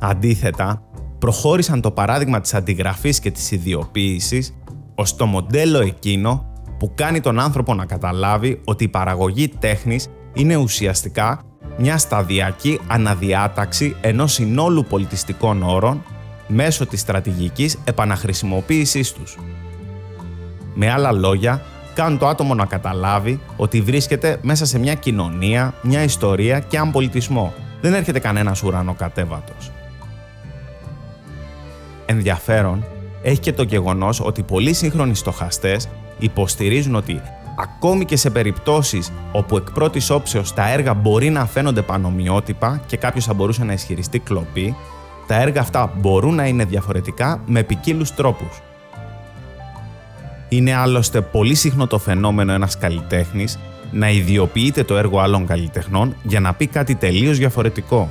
Αντίθετα, 0.00 0.82
προχώρησαν 1.18 1.80
το 1.80 1.90
παράδειγμα 1.90 2.40
της 2.40 2.54
αντιγραφής 2.54 3.20
και 3.20 3.30
της 3.30 3.50
ιδιοποίησης 3.50 4.56
ως 4.94 5.16
το 5.16 5.26
μοντέλο 5.26 5.80
εκείνο 5.80 6.52
που 6.78 6.92
κάνει 6.94 7.20
τον 7.20 7.40
άνθρωπο 7.40 7.74
να 7.74 7.86
καταλάβει 7.86 8.60
ότι 8.64 8.84
η 8.84 8.88
παραγωγή 8.88 9.48
τέχνης 9.48 10.08
είναι 10.32 10.56
ουσιαστικά 10.56 11.42
μια 11.78 11.98
σταδιακή 11.98 12.80
αναδιάταξη 12.86 13.96
ενός 14.00 14.32
συνόλου 14.32 14.84
πολιτιστικών 14.84 15.62
όρων 15.62 16.02
μέσω 16.48 16.86
της 16.86 17.00
στρατηγικής 17.00 17.78
επαναχρησιμοποίησής 17.84 19.12
τους. 19.12 19.38
Με 20.74 20.90
άλλα 20.90 21.12
λόγια, 21.12 21.62
κάνουν 21.94 22.18
το 22.18 22.26
άτομο 22.26 22.54
να 22.54 22.64
καταλάβει 22.66 23.40
ότι 23.56 23.80
βρίσκεται 23.80 24.38
μέσα 24.42 24.66
σε 24.66 24.78
μια 24.78 24.94
κοινωνία, 24.94 25.74
μια 25.82 26.02
ιστορία 26.02 26.60
και 26.60 26.76
έναν 26.76 26.90
πολιτισμό. 26.90 27.54
Δεν 27.80 27.94
έρχεται 27.94 28.18
κανένας 28.18 28.62
ουρανοκατέβατος. 28.62 29.70
Ενδιαφέρον 32.06 32.84
έχει 33.22 33.40
και 33.40 33.52
το 33.52 33.62
γεγονός 33.62 34.20
ότι 34.20 34.42
πολλοί 34.42 34.72
σύγχρονοι 34.72 35.14
στοχαστές 35.14 35.88
υποστηρίζουν 36.18 36.94
ότι 36.94 37.22
ακόμη 37.58 38.04
και 38.04 38.16
σε 38.16 38.30
περιπτώσεις 38.30 39.12
όπου 39.32 39.56
εκ 39.56 39.70
πρώτης 39.70 40.10
όψεως 40.10 40.54
τα 40.54 40.72
έργα 40.72 40.94
μπορεί 40.94 41.30
να 41.30 41.46
φαίνονται 41.46 41.82
πανομοιότυπα 41.82 42.80
και 42.86 42.96
κάποιος 42.96 43.24
θα 43.24 43.34
μπορούσε 43.34 43.64
να 43.64 43.72
ισχυριστεί 43.72 44.18
κλοπή, 44.18 44.76
τα 45.28 45.40
έργα 45.40 45.60
αυτά 45.60 45.92
μπορούν 45.96 46.34
να 46.34 46.46
είναι 46.46 46.64
διαφορετικά 46.64 47.42
με 47.46 47.62
ποικίλους 47.62 48.14
τρόπους. 48.14 48.62
Είναι 50.48 50.74
άλλωστε 50.74 51.20
πολύ 51.20 51.54
συχνό 51.54 51.86
το 51.86 51.98
φαινόμενο 51.98 52.52
ένας 52.52 52.78
καλλιτέχνης 52.78 53.58
να 53.90 54.10
ιδιοποιείται 54.10 54.84
το 54.84 54.96
έργο 54.96 55.18
άλλων 55.18 55.46
καλλιτεχνών 55.46 56.16
για 56.22 56.40
να 56.40 56.54
πει 56.54 56.66
κάτι 56.66 56.94
τελείως 56.94 57.38
διαφορετικό 57.38 58.08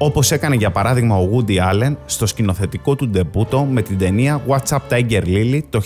όπως 0.00 0.30
έκανε 0.30 0.54
για 0.54 0.70
παράδειγμα 0.70 1.16
ο 1.16 1.28
Woody 1.32 1.56
Allen 1.56 1.96
στο 2.06 2.26
σκηνοθετικό 2.26 2.94
του 2.94 3.08
ντεπούτο 3.08 3.64
με 3.64 3.82
την 3.82 3.98
ταινία 3.98 4.42
What's 4.48 4.76
Up 4.76 4.78
Tiger 4.90 5.22
Lily 5.24 5.60
το 5.70 5.80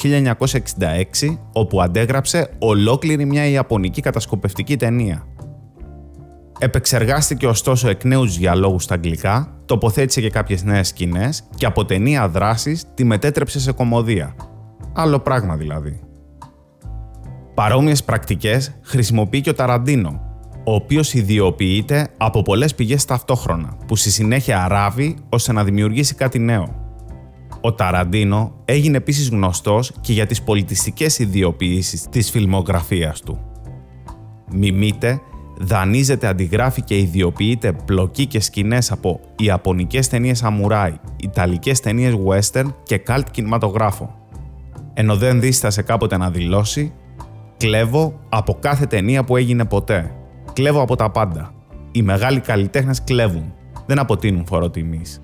1966, 1.23 1.37
όπου 1.53 1.83
αντέγραψε 1.83 2.51
ολόκληρη 2.59 3.25
μια 3.25 3.47
ιαπωνική 3.47 4.01
κατασκοπευτική 4.01 4.77
ταινία. 4.77 5.27
Επεξεργάστηκε 6.65 7.47
ωστόσο 7.47 7.89
εκ 7.89 8.05
νέους 8.05 8.27
τους 8.27 8.39
διαλόγους 8.39 8.83
στα 8.83 8.95
αγγλικά, 8.95 9.63
τοποθέτησε 9.67 10.21
και 10.21 10.31
κάποιες 10.31 10.63
νέες 10.63 10.89
σκηνές 10.89 11.49
και 11.55 11.67
από 11.67 11.85
ταινία 11.85 12.29
δράσης 12.29 12.85
τη 12.95 13.05
μετέτρεψε 13.05 13.61
σε 13.61 13.73
κομμωδία. 13.73 14.35
Άλλο 14.93 15.19
πράγμα 15.19 15.57
δηλαδή. 15.57 16.01
Παρόμοιες 17.55 18.05
πρακτικές 18.05 18.79
χρησιμοποιεί 18.83 19.41
και 19.41 19.51
ο 19.51 19.55
Ταραντίνο, 19.55 20.21
ο 20.65 20.75
οποίος 20.75 21.15
ιδιοποιείται 21.15 22.09
από 22.17 22.43
πολλές 22.43 22.75
πηγές 22.75 23.05
ταυτόχρονα, 23.05 23.77
που 23.87 23.97
στη 23.97 24.11
συνέχεια 24.11 24.65
αράβει 24.65 25.17
ώστε 25.29 25.53
να 25.53 25.65
δημιουργήσει 25.65 26.15
κάτι 26.15 26.39
νέο. 26.39 26.97
Ο 27.61 27.73
Ταραντίνο 27.73 28.55
έγινε 28.65 28.97
επίσης 28.97 29.29
γνωστός 29.29 29.93
και 30.01 30.13
για 30.13 30.27
τις 30.27 30.43
πολιτιστικές 30.43 31.19
ιδιοποιήσεις 31.19 32.09
της 32.09 32.31
φιλμογραφίας 32.31 33.21
του. 33.21 33.39
Μιμείται, 34.53 35.21
δανείζεται, 35.63 36.27
αντιγράφει 36.27 36.83
και 36.83 36.99
ιδιοποιείται 36.99 37.73
πλοκή 37.73 38.27
και 38.27 38.41
σκηνές 38.41 38.93
από 38.93 39.21
Ιαπωνικές 39.37 40.09
ταινίες 40.09 40.39
σαμουράι, 40.39 40.95
Ιταλικές 41.17 41.81
ταινίες 41.81 42.15
western 42.27 42.75
και 42.83 42.99
καλτ 42.99 43.27
κινηματογράφο. 43.31 44.15
Ενώ 44.95 45.17
δεν 45.17 45.41
δίστασε 45.41 45.83
κάποτε 45.83 46.17
να 46.17 46.31
δηλώσει 46.31 46.93
«Κλέβω 47.57 48.21
από 48.29 48.57
κάθε 48.61 48.87
ταινία 48.87 49.25
που 49.25 49.37
έγινε 49.37 49.65
ποτέ» 49.65 50.15
Κλέβω 50.53 50.81
από 50.83 50.97
τα 50.97 51.11
πάντα. 51.11 51.55
Οι 51.93 52.03
μεγάλοι 52.03 52.41
καλλιτέχνες 52.41 53.05
κλέβουν. 53.05 53.55
Δεν 53.87 53.99
αποτείνουν 53.99 54.47
φορό 54.47 54.71
τιμής. 54.71 55.23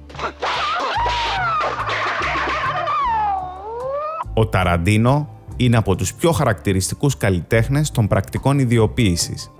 Ο 4.34 4.46
Ταραντίνο 4.46 5.28
είναι 5.56 5.76
από 5.76 5.94
τους 5.96 6.14
πιο 6.14 6.32
χαρακτηριστικούς 6.32 7.16
καλλιτέχνες 7.16 7.90
των 7.90 8.06
πρακτικών 8.08 8.58
ιδιοποίησης. 8.58 9.50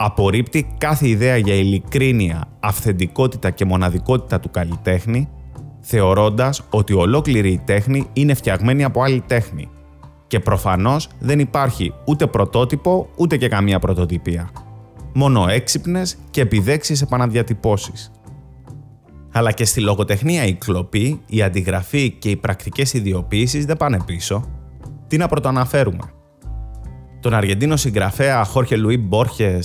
Απορρίπτει 0.00 0.74
κάθε 0.78 1.08
ιδέα 1.08 1.36
για 1.36 1.54
ειλικρίνεια, 1.54 2.44
αυθεντικότητα 2.60 3.50
και 3.50 3.64
μοναδικότητα 3.64 4.40
του 4.40 4.50
καλλιτέχνη, 4.50 5.28
θεωρώντας 5.80 6.62
ότι 6.70 6.92
ολόκληρη 6.92 7.50
η 7.50 7.62
τέχνη 7.64 8.06
είναι 8.12 8.34
φτιαγμένη 8.34 8.84
από 8.84 9.02
άλλη 9.02 9.22
τέχνη. 9.26 9.68
Και 10.26 10.40
προφανώς 10.40 11.08
δεν 11.18 11.38
υπάρχει 11.38 11.94
ούτε 12.04 12.26
πρωτότυπο 12.26 13.08
ούτε 13.16 13.36
και 13.36 13.48
καμία 13.48 13.78
πρωτοτυπία 13.78 14.50
μόνο 15.18 15.46
έξυπνες 15.48 16.16
και 16.30 16.40
επιδέξεις 16.40 17.02
επαναδιατυπώσεις. 17.02 18.10
Αλλά 19.32 19.52
και 19.52 19.64
στη 19.64 19.80
λογοτεχνία 19.80 20.44
η 20.44 20.54
κλοπή, 20.54 21.20
η 21.26 21.42
αντιγραφή 21.42 22.10
και 22.10 22.30
οι 22.30 22.36
πρακτικές 22.36 22.92
ιδιοποίησει 22.92 23.64
δεν 23.64 23.76
πάνε 23.76 23.98
πίσω. 24.06 24.44
Τι 25.06 25.16
να 25.16 25.28
πρωτοαναφέρουμε; 25.28 26.12
Τον 27.20 27.34
Αργεντίνο 27.34 27.76
συγγραφέα 27.76 28.44
Χόρχε 28.44 28.76
Λουί 28.76 28.98
Μπόρχε, 28.98 29.60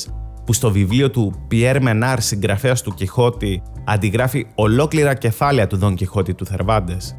που 0.45 0.53
στο 0.53 0.71
βιβλίο 0.71 1.09
του 1.09 1.33
Πιέρ 1.47 1.81
Μενάρ, 1.81 2.21
συγγραφέας 2.21 2.81
του 2.81 2.93
Κιχώτη, 2.93 3.61
αντιγράφει 3.85 4.47
ολόκληρα 4.55 5.13
κεφάλαια 5.13 5.67
του 5.67 5.77
Δον 5.77 5.95
Κιχώτη 5.95 6.33
του 6.33 6.45
Θερβάντες. 6.45 7.17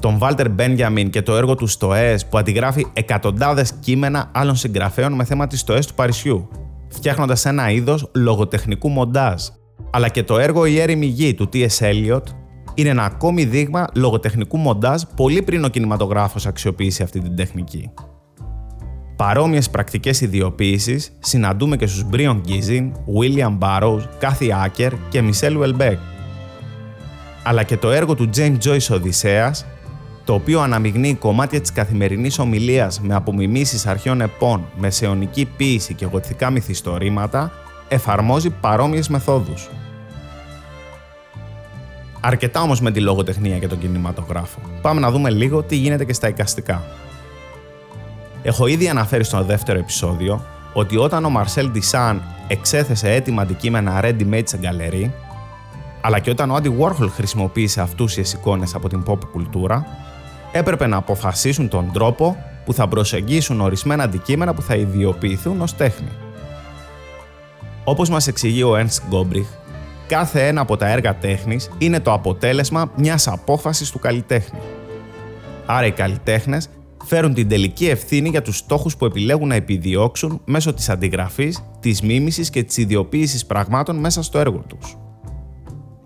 Τον 0.00 0.18
Βάλτερ 0.18 0.50
Μπένιαμιν 0.50 1.10
και 1.10 1.22
το 1.22 1.36
έργο 1.36 1.54
του 1.54 1.66
Στοές, 1.66 2.26
που 2.26 2.38
αντιγράφει 2.38 2.86
εκατοντάδες 2.92 3.72
κείμενα 3.72 4.30
άλλων 4.34 4.56
συγγραφέων 4.56 5.12
με 5.12 5.24
θέμα 5.24 5.46
της 5.46 5.60
Στοές 5.60 5.86
του 5.86 5.94
Παρισιού, 5.94 6.48
φτιάχνοντας 6.88 7.44
ένα 7.44 7.70
είδος 7.70 8.10
λογοτεχνικού 8.14 8.88
μοντάζ. 8.88 9.42
Αλλά 9.90 10.08
και 10.08 10.22
το 10.22 10.38
έργο 10.38 10.66
Η 10.66 10.80
έρημη 10.80 11.06
γη 11.06 11.34
του 11.34 11.48
T.S. 11.52 11.78
Eliot 11.78 12.22
είναι 12.74 12.88
ένα 12.88 13.04
ακόμη 13.04 13.44
δείγμα 13.44 13.86
λογοτεχνικού 13.94 14.56
μοντάζ 14.56 15.02
πολύ 15.16 15.42
πριν 15.42 15.64
ο 15.64 15.68
κινηματογράφος 15.68 16.46
αξιοποιήσει 16.46 17.02
αυτή 17.02 17.20
την 17.20 17.36
τεχνική. 17.36 17.90
Παρόμοιες 19.22 19.70
πρακτικές 19.70 20.20
ιδιοποίησει 20.20 21.04
συναντούμε 21.18 21.76
και 21.76 21.86
στους 21.86 22.04
Brion 22.12 22.40
Gizin, 22.46 22.90
William 23.20 23.58
Burroughs, 23.58 24.02
Kathy 24.20 24.48
Acker 24.64 24.90
και 25.08 25.22
Michelle 25.22 25.62
Welbeck. 25.62 25.96
Αλλά 27.42 27.62
και 27.62 27.76
το 27.76 27.90
έργο 27.90 28.14
του 28.14 28.30
James 28.36 28.56
Joyce 28.64 28.90
Οδυσσέας 28.90 29.66
το 30.24 30.34
οποίο 30.34 30.60
αναμειγνύει 30.60 31.14
κομμάτια 31.14 31.60
της 31.60 31.72
καθημερινής 31.72 32.38
ομιλίας 32.38 33.00
με 33.00 33.14
απομιμήσεις 33.14 33.86
αρχαίων 33.86 34.20
επών, 34.20 34.64
μεσαιωνική 34.76 35.44
ποίηση 35.56 35.94
και 35.94 36.06
γοτθικά 36.06 36.50
μυθιστορήματα, 36.50 37.52
εφαρμόζει 37.88 38.50
παρόμοιες 38.50 39.08
μεθόδους. 39.08 39.68
Αρκετά 42.20 42.60
όμως 42.60 42.80
με 42.80 42.90
τη 42.90 43.00
λογοτεχνία 43.00 43.58
και 43.58 43.68
τον 43.68 43.78
κινηματογράφο. 43.78 44.58
Πάμε 44.82 45.00
να 45.00 45.10
δούμε 45.10 45.30
λίγο 45.30 45.62
τι 45.62 45.76
γίνεται 45.76 46.04
και 46.04 46.12
στα 46.12 46.28
εικαστικά. 46.28 46.82
Έχω 48.42 48.66
ήδη 48.66 48.88
αναφέρει 48.88 49.24
στο 49.24 49.42
δεύτερο 49.42 49.78
επεισόδιο 49.78 50.44
ότι 50.72 50.96
όταν 50.96 51.24
ο 51.24 51.30
Μαρσέλ 51.30 51.70
Ντισάν 51.70 52.22
εξέθεσε 52.48 53.12
έτοιμα 53.12 53.42
αντικείμενα 53.42 54.00
ready-made 54.04 54.42
σε 54.44 54.58
γκαλερί, 54.58 55.14
αλλά 56.00 56.18
και 56.18 56.30
όταν 56.30 56.50
ο 56.50 56.54
Άντι 56.54 56.76
Warhol 56.80 57.08
χρησιμοποίησε 57.10 57.80
αυτούσιες 57.80 58.32
εικόνες 58.32 58.74
από 58.74 58.88
την 58.88 59.02
pop 59.06 59.18
κουλτούρα, 59.32 59.86
έπρεπε 60.52 60.86
να 60.86 60.96
αποφασίσουν 60.96 61.68
τον 61.68 61.90
τρόπο 61.92 62.36
που 62.64 62.72
θα 62.72 62.88
προσεγγίσουν 62.88 63.60
ορισμένα 63.60 64.02
αντικείμενα 64.02 64.54
που 64.54 64.62
θα 64.62 64.74
ιδιοποιηθούν 64.74 65.60
ως 65.60 65.76
τέχνη. 65.76 66.10
Όπως 67.84 68.08
μας 68.08 68.26
εξηγεί 68.26 68.62
ο 68.62 68.76
Ernst 68.76 69.14
Gombrich, 69.14 69.46
κάθε 70.06 70.46
ένα 70.46 70.60
από 70.60 70.76
τα 70.76 70.88
έργα 70.88 71.14
τέχνης 71.14 71.70
είναι 71.78 72.00
το 72.00 72.12
αποτέλεσμα 72.12 72.90
μιας 72.96 73.28
απόφασης 73.28 73.90
του 73.90 73.98
καλλιτέχνη. 73.98 74.58
Άρα 75.66 75.86
οι 75.86 75.92
καλλιτέχνες 75.92 76.68
φέρουν 77.04 77.34
την 77.34 77.48
τελική 77.48 77.86
ευθύνη 77.86 78.28
για 78.28 78.42
τους 78.42 78.56
στόχους 78.56 78.96
που 78.96 79.04
επιλέγουν 79.04 79.48
να 79.48 79.54
επιδιώξουν 79.54 80.40
μέσω 80.44 80.74
της 80.74 80.88
αντιγραφής, 80.88 81.64
της 81.80 82.02
μίμησης 82.02 82.50
και 82.50 82.62
της 82.62 82.76
ιδιοποίησης 82.76 83.46
πραγμάτων 83.46 83.96
μέσα 83.96 84.22
στο 84.22 84.38
έργο 84.38 84.64
τους. 84.66 84.96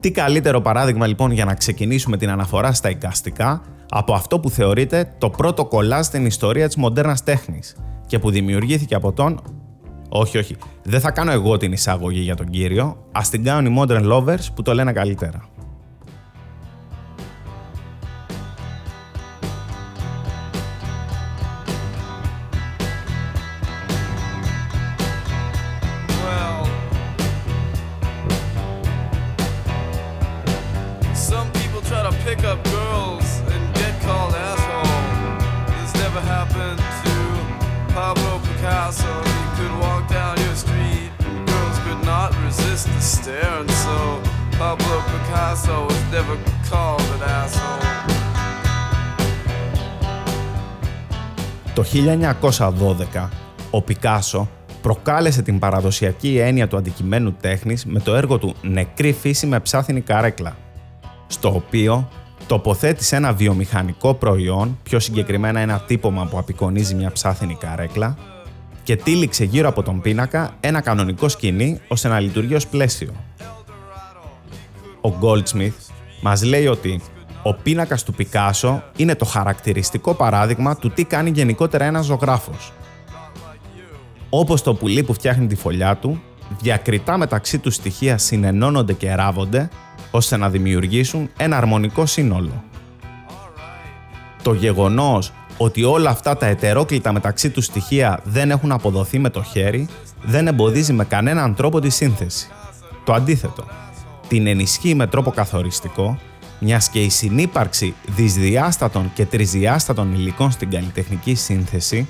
Τι 0.01 0.11
καλύτερο 0.11 0.61
παράδειγμα 0.61 1.07
λοιπόν 1.07 1.31
για 1.31 1.45
να 1.45 1.55
ξεκινήσουμε 1.55 2.17
την 2.17 2.31
αναφορά 2.31 2.73
στα 2.73 2.91
εικαστικά 2.91 3.63
από 3.89 4.15
αυτό 4.15 4.41
που 4.41 4.51
θεωρείται 4.51 5.15
το 5.19 5.31
πρώτο 5.31 5.65
κολλάζ 5.65 6.07
στην 6.07 6.27
ιστορία 6.27 6.67
της 6.67 6.77
μοντέρνας 6.77 7.23
τέχνης 7.23 7.77
και 8.07 8.19
που 8.19 8.31
δημιουργήθηκε 8.31 8.95
από 8.95 9.13
τον... 9.13 9.41
Όχι, 10.09 10.39
όχι, 10.39 10.57
δεν 10.83 11.01
θα 11.01 11.11
κάνω 11.11 11.33
εγώ 11.33 11.57
την 11.57 11.73
εισαγωγή 11.73 12.21
για 12.21 12.35
τον 12.35 12.47
κύριο, 12.47 12.97
ας 13.13 13.31
την 13.31 13.45
κάνουν 13.45 13.73
οι 13.73 13.81
modern 13.81 14.13
lovers 14.13 14.47
που 14.55 14.63
το 14.63 14.75
λένε 14.75 14.93
καλύτερα. 14.93 15.49
1912 52.21 53.29
ο 53.71 53.83
Πικάσο 53.83 54.49
προκάλεσε 54.83 55.43
την 55.43 55.59
παραδοσιακή 55.59 56.39
έννοια 56.39 56.69
του 56.69 56.77
αντικειμένου 56.77 57.33
τέχνης 57.41 57.85
με 57.85 58.01
το 58.01 58.15
έργο 58.15 58.39
του 58.39 58.55
«Νεκρή 58.63 59.13
φύση 59.13 59.47
με 59.47 59.61
ψάθινη 59.61 60.01
καρέκλα», 60.01 60.57
στο 61.27 61.55
οποίο 61.55 62.09
τοποθέτησε 62.47 63.17
ένα 63.17 63.33
βιομηχανικό 63.33 64.15
προϊόν, 64.15 64.79
πιο 64.83 64.99
συγκεκριμένα 64.99 65.61
ένα 65.61 65.81
τύπομα 65.87 66.27
που 66.27 66.39
απεικονίζει 66.39 66.95
μια 66.95 67.13
ψάθινη 67.13 67.55
καρέκλα, 67.55 68.17
και 68.83 68.97
τύλιξε 68.97 69.45
γύρω 69.45 69.69
από 69.69 69.83
τον 69.83 70.01
πίνακα 70.01 70.57
ένα 70.61 70.81
κανονικό 70.81 71.29
σκηνή 71.29 71.81
ώστε 71.89 72.09
να 72.09 72.21
λειτουργεί 72.21 72.55
ως 72.55 72.67
πλαίσιο. 72.67 73.13
Ο 75.01 75.13
Goldsmith 75.21 75.73
μας 76.21 76.45
λέει 76.45 76.67
ότι 76.67 77.01
ο 77.49 77.55
πίνακας 77.63 78.03
του 78.03 78.13
Πικάσο 78.13 78.83
είναι 78.97 79.15
το 79.15 79.25
χαρακτηριστικό 79.25 80.15
παράδειγμα 80.15 80.77
του 80.77 80.91
τι 80.91 81.05
κάνει 81.05 81.31
γενικότερα 81.31 81.85
ένας 81.85 82.05
ζωγράφος. 82.05 82.73
Όπως 84.31 84.63
το 84.63 84.75
πουλί 84.75 85.03
που 85.03 85.15
φτιάχνει 85.15 85.47
τη 85.47 85.57
φωλιά 85.57 85.97
του, 85.97 86.23
διακριτά 86.61 87.17
μεταξύ 87.17 87.59
τους 87.59 87.75
στοιχεία 87.75 88.19
συνενώνονται 88.19 88.93
και 88.93 89.15
ράβονται 89.15 89.69
ώστε 90.11 90.37
να 90.37 90.51
δημιουργήσουν 90.51 91.31
ένα 91.37 91.57
αρμονικό 91.57 92.07
σύνολο. 92.07 92.65
Το 94.43 94.53
γεγονός 94.53 95.33
ότι 95.57 95.85
όλα 95.85 96.11
αυτά 96.11 96.37
τα 96.37 96.47
ετερόκλητα 96.47 97.13
μεταξύ 97.13 97.51
τους 97.51 97.65
στοιχεία 97.65 98.21
δεν 98.25 98.51
έχουν 98.51 98.73
αποδοθεί 98.73 99.19
με 99.19 99.31
το 99.31 99.43
χέρι 99.43 99.89
δεν 100.23 100.47
εμποδίζει 100.47 100.93
με 100.93 101.05
κανέναν 101.05 101.55
τρόπο 101.55 101.81
τη 101.81 101.89
σύνθεση. 101.89 102.49
Το 103.05 103.13
αντίθετο, 103.13 103.65
την 104.29 104.47
ενισχύει 104.47 104.95
με 104.95 105.07
τρόπο 105.07 105.31
καθοριστικό 105.31 106.19
μιας 106.59 106.89
και 106.89 107.03
η 107.03 107.09
συνύπαρξη 107.09 107.95
δυσδιάστατων 108.07 109.11
και 109.15 109.25
τρισδιάστατων 109.25 110.15
υλικών 110.15 110.51
στην 110.51 110.71
καλλιτεχνική 110.71 111.35
σύνθεση 111.35 112.07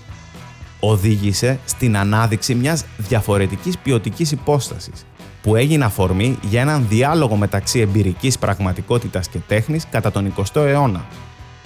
οδήγησε 0.80 1.58
στην 1.64 1.96
ανάδειξη 1.96 2.54
μιας 2.54 2.84
διαφορετικής 2.96 3.78
ποιοτικής 3.78 4.32
υπόστασης 4.32 5.06
που 5.42 5.56
έγινε 5.56 5.84
αφορμή 5.84 6.38
για 6.42 6.60
έναν 6.60 6.86
διάλογο 6.88 7.36
μεταξύ 7.36 7.78
εμπειρικής 7.80 8.38
πραγματικότητας 8.38 9.28
και 9.28 9.38
τέχνης 9.46 9.86
κατά 9.90 10.10
τον 10.10 10.34
20ο 10.36 10.60
αιώνα, 10.60 11.06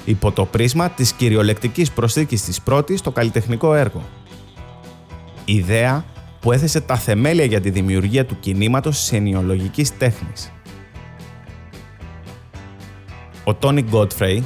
υπό 0.05 0.33
το 0.33 0.45
πρίσμα 0.45 0.91
της 0.91 1.13
κυριολεκτικής 1.13 1.91
προσθήκης 1.91 2.45
της 2.45 2.61
πρώτης 2.61 2.99
στο 2.99 3.11
καλλιτεχνικό 3.11 3.75
έργο. 3.75 4.03
Ιδέα 5.45 6.05
που 6.41 6.53
έθεσε 6.53 6.81
τα 6.81 6.97
θεμέλια 6.97 7.45
για 7.45 7.61
τη 7.61 7.71
δημιουργία 7.71 8.27
του 8.27 8.37
κινήματος 8.41 8.99
της 8.99 9.13
ενιολογικής 9.13 9.97
τέχνης. 9.99 10.53
Ο 13.45 13.55
Τόνι 13.55 13.83
Γκότφρεϊ 13.83 14.45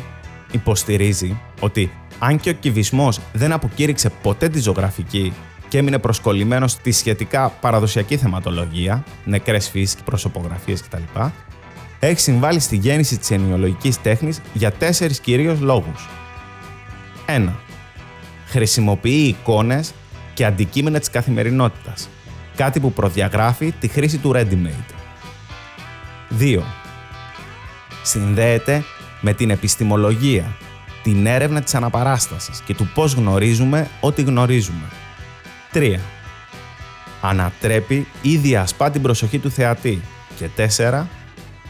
υποστηρίζει 0.50 1.40
ότι 1.60 1.90
αν 2.18 2.40
και 2.40 2.50
ο 2.50 2.52
κυβισμός 2.52 3.20
δεν 3.32 3.52
αποκήρυξε 3.52 4.10
ποτέ 4.22 4.48
τη 4.48 4.60
ζωγραφική 4.60 5.32
και 5.68 5.78
έμεινε 5.78 5.98
προσκολλημένος 5.98 6.70
στη 6.70 6.92
σχετικά 6.92 7.48
παραδοσιακή 7.48 8.16
θεματολογία, 8.16 9.04
νεκρές 9.24 9.68
φύσεις, 9.68 9.96
προσωπογραφίες 10.04 10.82
κτλ., 10.82 11.20
έχει 12.00 12.20
συμβάλει 12.20 12.60
στη 12.60 12.76
γέννηση 12.76 13.18
της 13.18 13.30
ενοιολογικής 13.30 14.02
τέχνης 14.02 14.40
για 14.52 14.72
τέσσερις 14.72 15.20
κυρίως 15.20 15.60
λόγους. 15.60 16.08
1. 17.26 17.48
Χρησιμοποιεί 18.46 19.26
εικόνες 19.26 19.92
και 20.34 20.44
αντικείμενα 20.44 20.98
της 20.98 21.10
καθημερινότητας, 21.10 22.08
κάτι 22.56 22.80
που 22.80 22.92
προδιαγράφει 22.92 23.72
τη 23.72 23.88
χρήση 23.88 24.18
του 24.18 24.32
ready-made. 24.34 24.94
2 26.38 26.83
συνδέεται 28.04 28.84
με 29.20 29.32
την 29.32 29.50
επιστημολογία, 29.50 30.56
την 31.02 31.26
έρευνα 31.26 31.60
της 31.62 31.74
αναπαράστασης 31.74 32.60
και 32.60 32.74
του 32.74 32.90
πώς 32.94 33.14
γνωρίζουμε 33.14 33.88
ό,τι 34.00 34.22
γνωρίζουμε. 34.22 34.88
3. 35.72 35.96
Ανατρέπει 37.20 38.06
ή 38.22 38.36
διασπά 38.36 38.90
την 38.90 39.02
προσοχή 39.02 39.38
του 39.38 39.50
θεατή. 39.50 40.02
Και 40.36 40.48
4. 40.78 41.06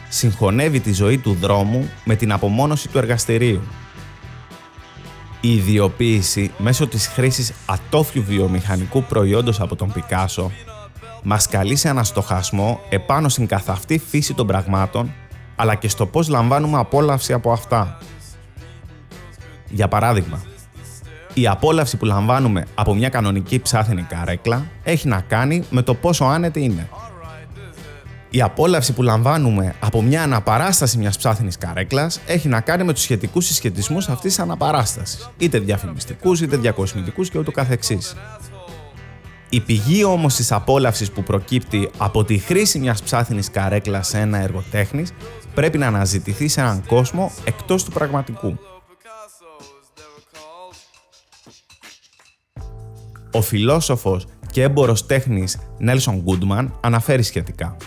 Συγχωνεύει 0.09 0.79
τη 0.79 0.93
ζωή 0.93 1.17
του 1.17 1.33
δρόμου 1.33 1.89
με 2.03 2.15
την 2.15 2.31
απομόνωση 2.31 2.87
του 2.87 2.97
εργαστηρίου. 2.97 3.61
Η 5.41 5.53
ιδιοποίηση 5.53 6.51
μέσω 6.57 6.87
της 6.87 7.07
χρήσης 7.07 7.53
ατόφιου 7.65 8.23
βιομηχανικού 8.23 9.03
προϊόντος 9.03 9.59
από 9.59 9.75
τον 9.75 9.91
Πικάσο 9.91 10.51
μας 11.23 11.47
καλεί 11.47 11.75
σε 11.75 11.89
αναστοχασμό 11.89 12.79
επάνω 12.89 13.29
στην 13.29 13.47
καθαυτή 13.47 13.97
φύση 13.97 14.33
των 14.33 14.47
πραγμάτων 14.47 15.13
αλλά 15.55 15.75
και 15.75 15.87
στο 15.87 16.05
πώς 16.05 16.27
λαμβάνουμε 16.27 16.79
απόλαυση 16.79 17.33
από 17.33 17.51
αυτά. 17.51 17.97
Για 19.69 19.87
παράδειγμα, 19.87 20.43
η 21.33 21.47
απόλαυση 21.47 21.97
που 21.97 22.05
λαμβάνουμε 22.05 22.65
από 22.75 22.95
μια 22.95 23.09
κανονική 23.09 23.59
ψάθινη 23.59 24.01
καρέκλα 24.01 24.65
έχει 24.83 25.07
να 25.07 25.21
κάνει 25.21 25.63
με 25.69 25.81
το 25.81 25.93
πόσο 25.93 26.25
άνετη 26.25 26.63
είναι. 26.63 26.89
Η 28.29 28.41
απόλαυση 28.41 28.93
που 28.93 29.03
λαμβάνουμε 29.03 29.75
από 29.79 30.01
μια 30.01 30.23
αναπαράσταση 30.23 30.97
μιας 30.97 31.17
ψάθινης 31.17 31.57
καρέκλας 31.57 32.19
έχει 32.25 32.47
να 32.47 32.61
κάνει 32.61 32.83
με 32.83 32.93
τους 32.93 33.01
σχετικούς 33.01 33.45
συσχετισμούς 33.45 34.07
αυτής 34.09 34.35
της 34.35 34.43
αναπαράστασης, 34.43 35.29
είτε 35.37 35.59
διαφημιστικούς 35.59 36.41
είτε 36.41 36.57
διακοσμητικούς 36.57 37.29
και 37.29 37.39
ούτω 37.39 37.51
καθεξής. 37.51 38.15
Η 39.49 39.59
πηγή 39.59 40.03
όμως 40.03 40.35
της 40.35 40.51
απόλαυσης 40.51 41.11
που 41.11 41.23
προκύπτει 41.23 41.89
από 41.97 42.23
τη 42.23 42.37
χρήση 42.37 42.79
μιας 42.79 43.01
ψάθινης 43.03 43.51
καρέκλας 43.51 44.07
σε 44.07 44.19
ένα 44.19 44.37
έργο 44.37 44.63
τέχνης 44.71 45.11
πρέπει 45.55 45.77
να 45.77 45.87
αναζητηθεί 45.87 46.47
σε 46.47 46.61
έναν 46.61 46.85
κόσμο 46.85 47.31
εκτός 47.45 47.83
του 47.83 47.91
πραγματικού. 47.91 48.57
Ο 53.31 53.41
φιλόσοφος 53.41 54.27
και 54.51 54.63
έμπορος 54.63 55.05
τέχνης 55.05 55.57
Νέλσον 55.77 56.21
Γκούντμαν 56.21 56.79
αναφέρει 56.81 57.23
σχετικά. 57.23 57.77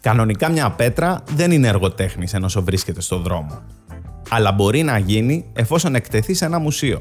Κανονικά 0.00 0.48
μια 0.48 0.70
πέτρα 0.70 1.22
δεν 1.34 1.50
είναι 1.50 1.68
έργο 1.68 1.90
τέχνης 1.90 2.34
ενώ 2.34 2.48
βρίσκεται 2.54 3.00
στο 3.00 3.18
δρόμο. 3.18 3.62
Αλλά 4.28 4.52
μπορεί 4.52 4.82
να 4.82 4.98
γίνει 4.98 5.44
εφόσον 5.52 5.94
εκτεθεί 5.94 6.34
σε 6.34 6.44
ένα 6.44 6.58
μουσείο. 6.58 7.00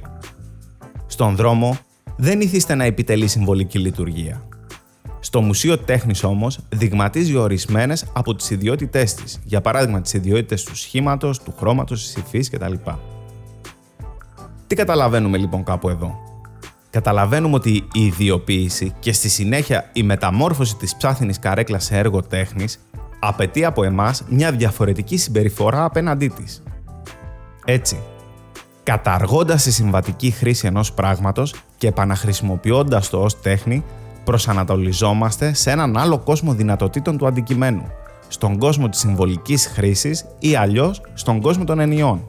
Στον 1.05 1.35
δρόμο 1.35 1.77
δεν 2.15 2.41
ήθιστε 2.41 2.75
να 2.75 2.83
επιτελεί 2.83 3.27
συμβολική 3.27 3.79
λειτουργία. 3.79 4.47
Στο 5.23 5.41
Μουσείο 5.41 5.77
Τέχνης 5.77 6.23
όμως 6.23 6.59
δειγματίζει 6.69 7.35
ορισμένες 7.35 8.05
από 8.13 8.35
τις 8.35 8.49
ιδιότητές 8.49 9.13
της, 9.13 9.39
για 9.43 9.61
παράδειγμα 9.61 10.01
τις 10.01 10.13
ιδιότητες 10.13 10.63
του 10.63 10.75
σχήματος, 10.75 11.39
του 11.39 11.53
χρώματος, 11.57 12.03
της 12.03 12.15
υφής 12.15 12.49
κτλ. 12.49 12.73
Τι 14.67 14.75
καταλαβαίνουμε 14.75 15.37
λοιπόν 15.37 15.63
κάπου 15.63 15.89
εδώ; 15.89 16.15
Καταλαβαίνουμε 16.89 17.55
ότι 17.55 17.69
η 17.93 18.05
ιδιοποίηση 18.05 18.93
και 18.99 19.13
στη 19.13 19.29
συνέχεια 19.29 19.89
η 19.93 20.03
μεταμόρφωση 20.03 20.75
της 20.75 20.95
ψάθινης 20.95 21.39
καρέκλας 21.39 21.83
σε 21.83 21.97
έργο 21.97 22.21
τέχνης 22.21 22.79
απαιτεί 23.19 23.65
από 23.65 23.83
εμάς 23.83 24.23
μια 24.29 24.51
διαφορετική 24.51 25.17
συμπεριφορά 25.17 25.83
απέναντί 25.83 26.27
της. 26.27 26.63
Έτσι, 27.65 27.99
καταργώντας 28.83 29.63
τη 29.63 29.71
συμβατική 29.71 30.31
χρήση 30.31 30.67
ενός 30.67 30.93
πράγματος 30.93 31.55
και 31.77 31.87
επαναχρησιμοποιώντας 31.87 33.09
το 33.09 33.21
ως 33.21 33.41
τέχνη, 33.41 33.83
προσανατολιζόμαστε 34.23 35.53
σε 35.53 35.71
έναν 35.71 35.97
άλλο 35.97 36.19
κόσμο 36.19 36.53
δυνατοτήτων 36.53 37.17
του 37.17 37.27
αντικειμένου, 37.27 37.83
στον 38.27 38.57
κόσμο 38.57 38.89
της 38.89 38.99
συμβολικής 38.99 39.67
χρήσης 39.67 40.25
ή 40.39 40.55
αλλιώς 40.55 41.01
στον 41.13 41.41
κόσμο 41.41 41.63
των 41.63 41.79
ενιών. 41.79 42.27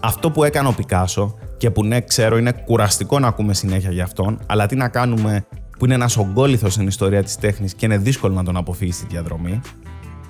Αυτό 0.00 0.30
που 0.30 0.44
έκανε 0.44 0.68
ο 0.68 0.72
Πικάσο 0.72 1.34
και 1.56 1.70
που 1.70 1.84
ναι 1.84 2.00
ξέρω 2.00 2.38
είναι 2.38 2.52
κουραστικό 2.52 3.18
να 3.18 3.28
ακούμε 3.28 3.54
συνέχεια 3.54 3.90
για 3.90 4.04
αυτόν, 4.04 4.38
αλλά 4.46 4.66
τι 4.66 4.76
να 4.76 4.88
κάνουμε 4.88 5.46
που 5.78 5.84
είναι 5.84 5.94
ένας 5.94 6.16
ογκόληθος 6.16 6.72
στην 6.72 6.86
ιστορία 6.86 7.22
της 7.22 7.36
τέχνης 7.36 7.74
και 7.74 7.86
είναι 7.86 7.98
δύσκολο 7.98 8.34
να 8.34 8.44
τον 8.44 8.56
αποφύγει 8.56 8.92
στη 8.92 9.06
διαδρομή. 9.08 9.60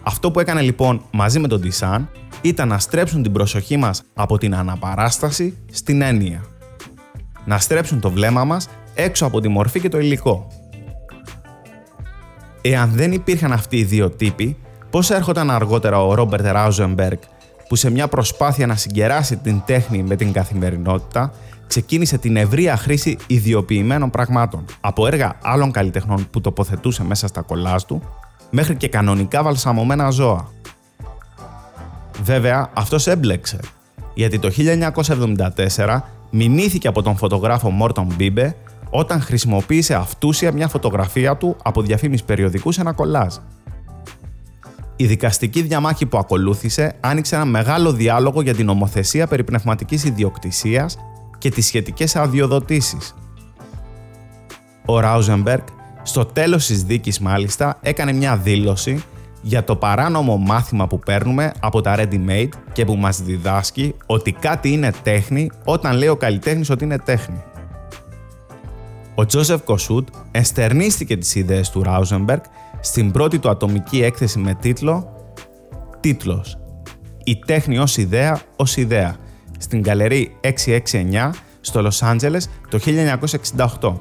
Αυτό 0.02 0.30
που 0.30 0.40
έκανε 0.40 0.60
λοιπόν 0.60 1.02
μαζί 1.10 1.38
με 1.38 1.48
τον 1.48 1.60
Τισάν 1.60 2.08
ήταν 2.40 2.68
να 2.68 2.78
στρέψουν 2.78 3.22
την 3.22 3.32
προσοχή 3.32 3.76
μας 3.76 4.02
από 4.14 4.38
την 4.38 4.54
αναπαράσταση 4.54 5.56
στην 5.70 6.02
έννοια. 6.02 6.44
Να 7.44 7.58
στρέψουν 7.58 8.00
το 8.00 8.10
βλέμμα 8.10 8.44
μας 8.44 8.68
έξω 8.98 9.26
από 9.26 9.40
τη 9.40 9.48
μορφή 9.48 9.80
και 9.80 9.88
το 9.88 9.98
υλικό. 9.98 10.46
Εάν 12.60 12.90
δεν 12.90 13.12
υπήρχαν 13.12 13.52
αυτοί 13.52 13.76
οι 13.76 13.84
δύο 13.84 14.10
τύποι, 14.10 14.56
πώς 14.90 15.10
έρχονταν 15.10 15.50
αργότερα 15.50 16.04
ο 16.04 16.14
Ρόμπερτ 16.14 16.46
Ράουζεμπεργκ 16.46 17.18
που 17.68 17.76
σε 17.76 17.90
μια 17.90 18.08
προσπάθεια 18.08 18.66
να 18.66 18.74
συγκεράσει 18.74 19.36
την 19.36 19.62
τέχνη 19.66 20.02
με 20.02 20.16
την 20.16 20.32
καθημερινότητα, 20.32 21.32
ξεκίνησε 21.66 22.18
την 22.18 22.36
ευρεία 22.36 22.76
χρήση 22.76 23.16
ιδιοποιημένων 23.26 24.10
πραγμάτων, 24.10 24.64
από 24.80 25.06
έργα 25.06 25.38
άλλων 25.42 25.70
καλλιτεχνών 25.70 26.26
που 26.30 26.40
τοποθετούσε 26.40 27.04
μέσα 27.04 27.26
στα 27.26 27.40
κολλάζ 27.40 27.82
του, 27.82 28.02
μέχρι 28.50 28.76
και 28.76 28.88
κανονικά 28.88 29.42
βαλσαμωμένα 29.42 30.10
ζώα. 30.10 30.48
Βέβαια, 32.22 32.70
αυτός 32.74 33.06
έμπλεξε, 33.06 33.58
γιατί 34.14 34.38
το 34.38 34.50
1974 35.76 35.98
μηνύθηκε 36.30 36.88
από 36.88 37.02
τον 37.02 37.16
φωτογράφο 37.16 37.70
Μόρτον 37.70 38.12
Μπίμπε 38.16 38.56
όταν 38.90 39.20
χρησιμοποίησε 39.20 39.94
αυτούσια 39.94 40.52
μια 40.52 40.68
φωτογραφία 40.68 41.36
του 41.36 41.56
από 41.62 41.82
διαφήμιση 41.82 42.24
περιοδικού 42.24 42.72
σε 42.72 42.80
ένα 42.80 42.92
κολλάζ. 42.92 43.34
Η 44.96 45.06
δικαστική 45.06 45.62
διαμάχη 45.62 46.06
που 46.06 46.18
ακολούθησε 46.18 46.94
άνοιξε 47.00 47.34
ένα 47.34 47.44
μεγάλο 47.44 47.92
διάλογο 47.92 48.42
για 48.42 48.54
την 48.54 48.66
νομοθεσία 48.66 49.26
περί 49.26 49.44
πνευματικής 49.44 50.04
ιδιοκτησίας 50.04 50.98
και 51.38 51.50
τις 51.50 51.66
σχετικές 51.66 52.16
αδειοδοτήσεις. 52.16 53.14
Ο 54.86 55.00
Ράουζεμπεργκ 55.00 55.62
στο 56.02 56.24
τέλος 56.24 56.66
της 56.66 56.82
δίκης 56.82 57.18
μάλιστα 57.18 57.78
έκανε 57.80 58.12
μια 58.12 58.36
δήλωση 58.36 59.04
για 59.42 59.64
το 59.64 59.76
παράνομο 59.76 60.36
μάθημα 60.36 60.86
που 60.86 60.98
παίρνουμε 60.98 61.52
από 61.60 61.80
τα 61.80 61.96
Ready 61.98 62.28
Made 62.28 62.48
και 62.72 62.84
που 62.84 62.96
μας 62.96 63.22
διδάσκει 63.22 63.94
ότι 64.06 64.32
κάτι 64.32 64.72
είναι 64.72 64.92
τέχνη 65.02 65.50
όταν 65.64 65.96
λέει 65.96 66.08
ο 66.08 66.16
καλλιτέχνης 66.16 66.70
ότι 66.70 66.84
είναι 66.84 66.98
τέχνη. 66.98 67.42
Ο 69.18 69.26
Τζόσεφ 69.26 69.62
Κοσούτ 69.62 70.08
εστερνίστηκε 70.30 71.16
τις 71.16 71.34
ιδέες 71.34 71.70
του 71.70 71.82
Ράουζεμπεργκ 71.82 72.40
στην 72.80 73.10
πρώτη 73.10 73.38
του 73.38 73.48
ατομική 73.48 74.02
έκθεση 74.02 74.38
με 74.38 74.54
τίτλο 74.54 75.12
«Τίτλος 76.00 76.58
«Η 77.24 77.38
τέχνη 77.46 77.78
ως 77.78 77.96
ιδέα 77.96 78.40
ως 78.56 78.76
ιδέα» 78.76 79.16
στην 79.58 79.80
Γκαλερί 79.80 80.36
669 80.40 81.30
στο 81.60 81.82
Λος 81.82 82.02
Άντζελες 82.02 82.48
το 82.68 82.78
1968. 83.80 83.94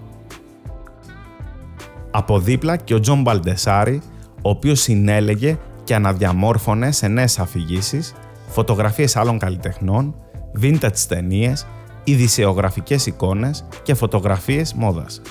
Από 2.12 2.40
δίπλα 2.40 2.78
και 2.78 2.94
ο 2.94 3.00
Τζον 3.00 3.22
Μπαλντεσάρη, 3.22 4.02
ο 4.42 4.50
οποίος 4.50 4.80
συνέλεγε 4.80 5.58
και 5.84 5.96
αναδιαμόρφωνε 5.96 6.92
σε 6.92 7.08
νέες 7.08 7.40
αφηγήσεις, 7.40 8.14
φωτογραφίες 8.48 9.16
άλλων 9.16 9.40
καλλιτεχνών, 9.40 10.16
vintage 10.62 11.00
ταινίες, 11.08 11.68
ειδησεογραφικές 12.12 13.06
εικόνες 13.06 13.66
και 13.84 13.94
φωτογραφίες 13.94 14.74
μόδας 14.74 15.22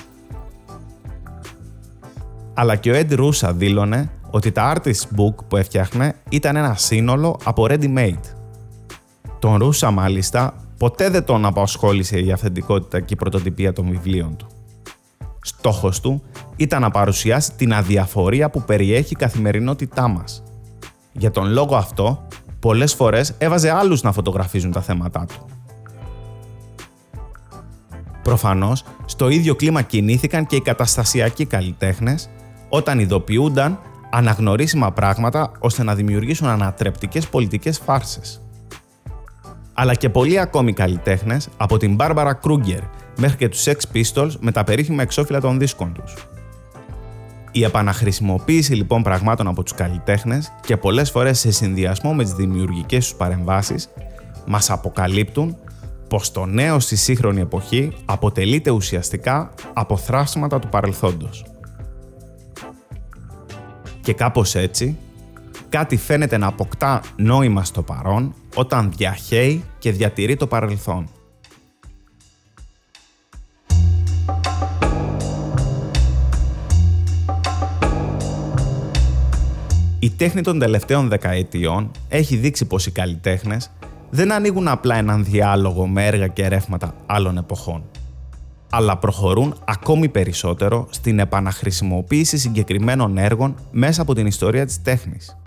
αλλά 2.59 2.75
και 2.75 2.91
ο 2.91 2.95
Ed 2.95 3.19
Ruscha 3.19 3.51
δήλωνε 3.53 4.09
ότι 4.29 4.51
τα 4.51 4.73
artist 4.75 5.19
book 5.19 5.35
που 5.47 5.57
έφτιαχνε 5.57 6.15
ήταν 6.29 6.55
ένα 6.55 6.75
σύνολο 6.75 7.39
από 7.43 7.65
ready-made. 7.69 8.19
Τον 9.39 9.57
Ρούσα 9.57 9.91
μάλιστα 9.91 10.53
ποτέ 10.77 11.09
δεν 11.09 11.23
τον 11.23 11.45
απασχόλησε 11.45 12.19
η 12.19 12.31
αυθεντικότητα 12.31 12.99
και 12.99 13.13
η 13.13 13.15
πρωτοτυπία 13.15 13.73
των 13.73 13.89
βιβλίων 13.89 14.35
του. 14.37 14.47
Στόχος 15.41 15.99
του 15.99 16.21
ήταν 16.55 16.81
να 16.81 16.89
παρουσιάσει 16.89 17.51
την 17.51 17.73
αδιαφορία 17.73 18.49
που 18.49 18.61
περιέχει 18.61 19.13
η 19.13 19.15
καθημερινότητά 19.15 20.07
μας. 20.07 20.43
Για 21.11 21.31
τον 21.31 21.51
λόγο 21.51 21.75
αυτό, 21.75 22.27
πολλές 22.59 22.93
φορές 22.93 23.33
έβαζε 23.37 23.71
άλλους 23.71 24.01
να 24.01 24.11
φωτογραφίζουν 24.11 24.71
τα 24.71 24.81
θέματα 24.81 25.25
του. 25.25 25.45
Προφανώς, 28.27 28.83
στο 29.05 29.29
ίδιο 29.29 29.55
κλίμα 29.55 29.81
κινήθηκαν 29.81 30.45
και 30.45 30.55
οι 30.55 30.61
καταστασιακοί 30.61 31.45
καλλιτέχνες 31.45 32.29
όταν 32.69 32.99
ειδοποιούνταν 32.99 33.79
αναγνωρίσιμα 34.11 34.91
πράγματα 34.91 35.51
ώστε 35.59 35.83
να 35.83 35.95
δημιουργήσουν 35.95 36.47
ανατρεπτικές 36.47 37.27
πολιτικές 37.27 37.79
φάρσες. 37.79 38.41
Αλλά 39.73 39.93
και 39.93 40.09
πολλοί 40.09 40.39
ακόμη 40.39 40.73
καλλιτέχνες, 40.73 41.49
από 41.57 41.77
την 41.77 41.95
Μπάρμπαρα 41.95 42.33
Κρούγκερ 42.33 42.79
μέχρι 43.17 43.37
και 43.37 43.49
τους 43.49 43.63
Sex 43.63 43.77
Pistols 43.93 44.31
με 44.39 44.51
τα 44.51 44.63
περίφημα 44.63 45.01
εξώφυλλα 45.01 45.41
των 45.41 45.59
δίσκων 45.59 45.93
τους. 45.93 46.13
Η 47.51 47.63
επαναχρησιμοποίηση 47.63 48.73
λοιπόν 48.73 49.03
πραγμάτων 49.03 49.47
από 49.47 49.63
τους 49.63 49.73
καλλιτέχνες 49.73 50.53
και 50.61 50.77
πολλές 50.77 51.11
φορές 51.11 51.39
σε 51.39 51.51
συνδυασμό 51.51 52.13
με 52.13 52.23
τις 52.23 52.33
δημιουργικές 52.33 53.05
τους 53.07 53.15
παρεμβάσεις 53.15 53.89
μας 54.45 54.69
αποκαλύπτουν 54.69 55.57
πως 56.07 56.31
το 56.31 56.45
νέο 56.45 56.79
στη 56.79 56.95
σύγχρονη 56.95 57.41
εποχή 57.41 57.91
αποτελείται 58.05 58.69
ουσιαστικά 58.69 59.53
από 59.73 59.97
θράσματα 59.97 60.59
του 60.59 60.67
παρελθόντος. 60.69 61.45
Και 64.01 64.13
κάπως 64.13 64.55
έτσι, 64.55 64.97
κάτι 65.69 65.97
φαίνεται 65.97 66.37
να 66.37 66.47
αποκτά 66.47 67.01
νόημα 67.15 67.63
στο 67.63 67.81
παρόν 67.81 68.33
όταν 68.55 68.91
διαχέει 68.95 69.63
και 69.79 69.91
διατηρεί 69.91 70.35
το 70.35 70.47
παρελθόν. 70.47 71.09
Η 79.99 80.09
τέχνη 80.09 80.41
των 80.41 80.59
τελευταίων 80.59 81.07
δεκαετιών 81.07 81.91
έχει 82.09 82.35
δείξει 82.35 82.65
πως 82.65 82.85
οι 82.85 82.91
καλλιτέχνες 82.91 83.71
δεν 84.17 84.31
ανοίγουν 84.31 84.67
απλά 84.67 84.95
έναν 84.95 85.23
διάλογο 85.23 85.87
με 85.87 86.05
έργα 86.05 86.27
και 86.27 86.47
ρεύματα 86.47 86.93
άλλων 87.05 87.37
εποχών 87.37 87.83
αλλά 88.69 88.97
προχωρούν 88.97 89.55
ακόμη 89.65 90.09
περισσότερο 90.09 90.87
στην 90.89 91.19
επαναχρησιμοποίηση 91.19 92.37
συγκεκριμένων 92.37 93.17
έργων 93.17 93.55
μέσα 93.71 94.01
από 94.01 94.13
την 94.13 94.25
ιστορία 94.25 94.65
της 94.65 94.81
τέχνης. 94.81 95.37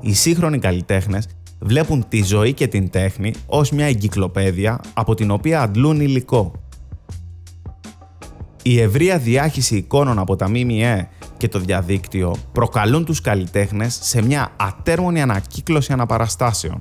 Οι 0.00 0.14
σύγχρονοι 0.14 0.58
καλλιτέχνες 0.58 1.28
βλέπουν 1.58 2.04
τη 2.08 2.22
ζωή 2.22 2.52
και 2.52 2.66
την 2.66 2.90
τέχνη 2.90 3.34
ως 3.46 3.70
μια 3.70 3.86
εγκυκλοπαίδεια 3.86 4.80
από 4.94 5.14
την 5.14 5.30
οποία 5.30 5.62
αντλούν 5.62 6.00
υλικό. 6.00 6.52
Η 8.62 8.80
ευρεία 8.80 9.18
διάχυση 9.18 9.76
εικόνων 9.76 10.18
από 10.18 10.36
τα 10.36 10.48
ΜΜΕ 10.48 11.08
και 11.36 11.48
το 11.48 11.58
διαδίκτυο 11.58 12.36
προκαλούν 12.52 13.04
τους 13.04 13.20
καλλιτέχνες 13.20 13.98
σε 14.02 14.22
μια 14.22 14.52
ατέρμονη 14.56 15.22
ανακύκλωση 15.22 15.92
αναπαραστάσεων. 15.92 16.80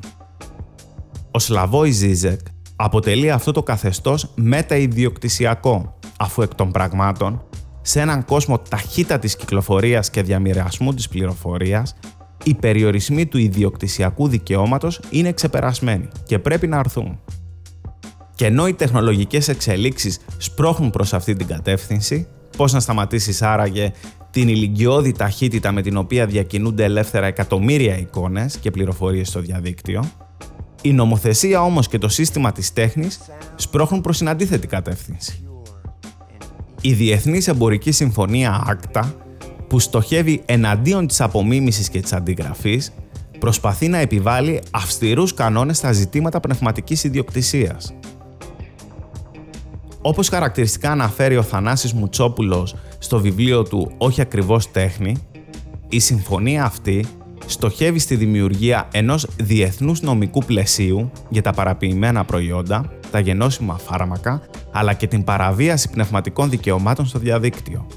Ο 1.35 1.39
Σλαβόη 1.39 1.91
Ζίζεκ 1.91 2.39
αποτελεί 2.75 3.31
αυτό 3.31 3.51
το 3.51 3.63
καθεστώς 3.63 4.31
μετα-ιδιοκτησιακό, 4.35 5.99
αφού 6.17 6.41
εκ 6.41 6.55
των 6.55 6.71
πραγμάτων, 6.71 7.43
σε 7.81 8.01
έναν 8.01 8.25
κόσμο 8.25 8.59
ταχύτατης 8.59 9.35
κυκλοφορίας 9.35 10.09
και 10.09 10.21
διαμοιρασμού 10.21 10.93
της 10.93 11.07
πληροφορίας, 11.07 11.95
οι 12.43 12.53
περιορισμοί 12.53 13.25
του 13.25 13.37
ιδιοκτησιακού 13.37 14.27
δικαιώματος 14.27 14.99
είναι 15.09 15.31
ξεπερασμένοι 15.31 16.07
και 16.25 16.39
πρέπει 16.39 16.67
να 16.67 16.77
αρθούν. 16.77 17.19
Και 18.35 18.45
ενώ 18.45 18.67
οι 18.67 18.73
τεχνολογικές 18.73 19.47
εξελίξεις 19.47 20.19
σπρώχνουν 20.37 20.89
προς 20.89 21.13
αυτή 21.13 21.33
την 21.33 21.47
κατεύθυνση, 21.47 22.27
πώς 22.57 22.73
να 22.73 22.79
σταματήσεις 22.79 23.41
άραγε 23.41 23.91
την 24.31 24.47
ηλικιώδη 24.47 25.11
ταχύτητα 25.11 25.71
με 25.71 25.81
την 25.81 25.97
οποία 25.97 26.25
διακινούνται 26.25 26.83
ελεύθερα 26.83 27.25
εκατομμύρια 27.25 27.97
εικόνες 27.97 28.57
και 28.57 28.71
πληροφορίες 28.71 29.27
στο 29.27 29.39
διαδίκτυο, 29.39 30.03
η 30.85 30.93
νομοθεσία 30.93 31.63
όμως 31.63 31.87
και 31.87 31.97
το 31.97 32.07
σύστημα 32.07 32.51
της 32.51 32.73
τέχνης 32.73 33.19
σπρώχνουν 33.55 34.01
προς 34.01 34.17
την 34.17 34.29
αντίθετη 34.29 34.67
κατεύθυνση. 34.67 35.43
Η 36.81 36.93
Διεθνής 36.93 37.47
Εμπορική 37.47 37.91
Συμφωνία 37.91 38.63
ΑΚΤΑ, 38.67 39.15
που 39.67 39.79
στοχεύει 39.79 40.41
εναντίον 40.45 41.07
της 41.07 41.21
απομίμησης 41.21 41.89
και 41.89 41.99
της 41.99 42.13
αντιγραφής, 42.13 42.93
προσπαθεί 43.39 43.87
να 43.87 43.97
επιβάλλει 43.97 44.61
αυστηρούς 44.71 45.33
κανόνες 45.33 45.77
στα 45.77 45.91
ζητήματα 45.91 46.39
πνευματικής 46.39 47.03
ιδιοκτησίας. 47.03 47.93
Όπως 50.01 50.29
χαρακτηριστικά 50.29 50.91
αναφέρει 50.91 51.37
ο 51.37 51.43
Θανάσης 51.43 51.93
Μουτσόπουλος 51.93 52.75
στο 52.97 53.19
βιβλίο 53.19 53.63
του 53.63 53.91
«Όχι 53.97 54.21
ακριβώς 54.21 54.71
τέχνη», 54.71 55.17
η 55.89 55.99
συμφωνία 55.99 56.63
αυτή 56.63 57.05
στοχεύει 57.45 57.99
στη 57.99 58.15
δημιουργία 58.15 58.87
ενός 58.91 59.27
διεθνούς 59.41 60.01
νομικού 60.01 60.43
πλαισίου 60.45 61.11
για 61.29 61.41
τα 61.41 61.51
παραποιημένα 61.51 62.23
προϊόντα, 62.25 62.91
τα 63.11 63.19
γενώσιμα 63.19 63.77
φάρμακα, 63.77 64.41
αλλά 64.71 64.93
και 64.93 65.07
την 65.07 65.23
παραβίαση 65.23 65.89
πνευματικών 65.89 66.49
δικαιωμάτων 66.49 67.05
στο 67.05 67.19
διαδίκτυο. 67.19 67.87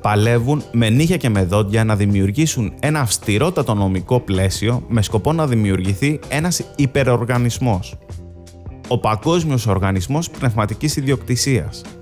Παλεύουν 0.00 0.62
με 0.72 0.90
νύχια 0.90 1.16
και 1.16 1.28
με 1.28 1.44
δόντια 1.44 1.84
να 1.84 1.96
δημιουργήσουν 1.96 2.72
ένα 2.80 3.00
αυστηρότατο 3.00 3.74
νομικό 3.74 4.20
πλαίσιο 4.20 4.84
με 4.88 5.02
σκοπό 5.02 5.32
να 5.32 5.46
δημιουργηθεί 5.46 6.20
ένας 6.28 6.62
υπεροργανισμός. 6.76 7.98
Ο 8.88 8.98
Παγκόσμιος 8.98 9.66
Οργανισμός 9.66 10.30
Πνευματικής 10.30 10.96
Ιδιοκτησίας– 10.96 11.82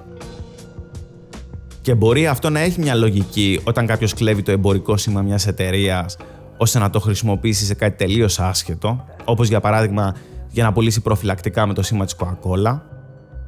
και 1.84 1.94
μπορεί 1.94 2.26
αυτό 2.26 2.50
να 2.50 2.60
έχει 2.60 2.80
μια 2.80 2.94
λογική 2.94 3.60
όταν 3.64 3.86
κάποιος 3.86 4.14
κλέβει 4.14 4.42
το 4.42 4.50
εμπορικό 4.50 4.96
σήμα 4.96 5.22
μιας 5.22 5.46
εταιρείας 5.46 6.16
ώστε 6.56 6.78
να 6.78 6.90
το 6.90 7.00
χρησιμοποιήσει 7.00 7.64
σε 7.64 7.74
κάτι 7.74 7.96
τελείως 7.96 8.40
άσχετο, 8.40 9.04
όπως 9.24 9.48
για 9.48 9.60
παράδειγμα 9.60 10.14
για 10.50 10.64
να 10.64 10.72
πουλήσει 10.72 11.00
προφυλακτικά 11.00 11.66
με 11.66 11.74
το 11.74 11.82
σήμα 11.82 12.04
της 12.04 12.16
Coca-Cola. 12.18 12.80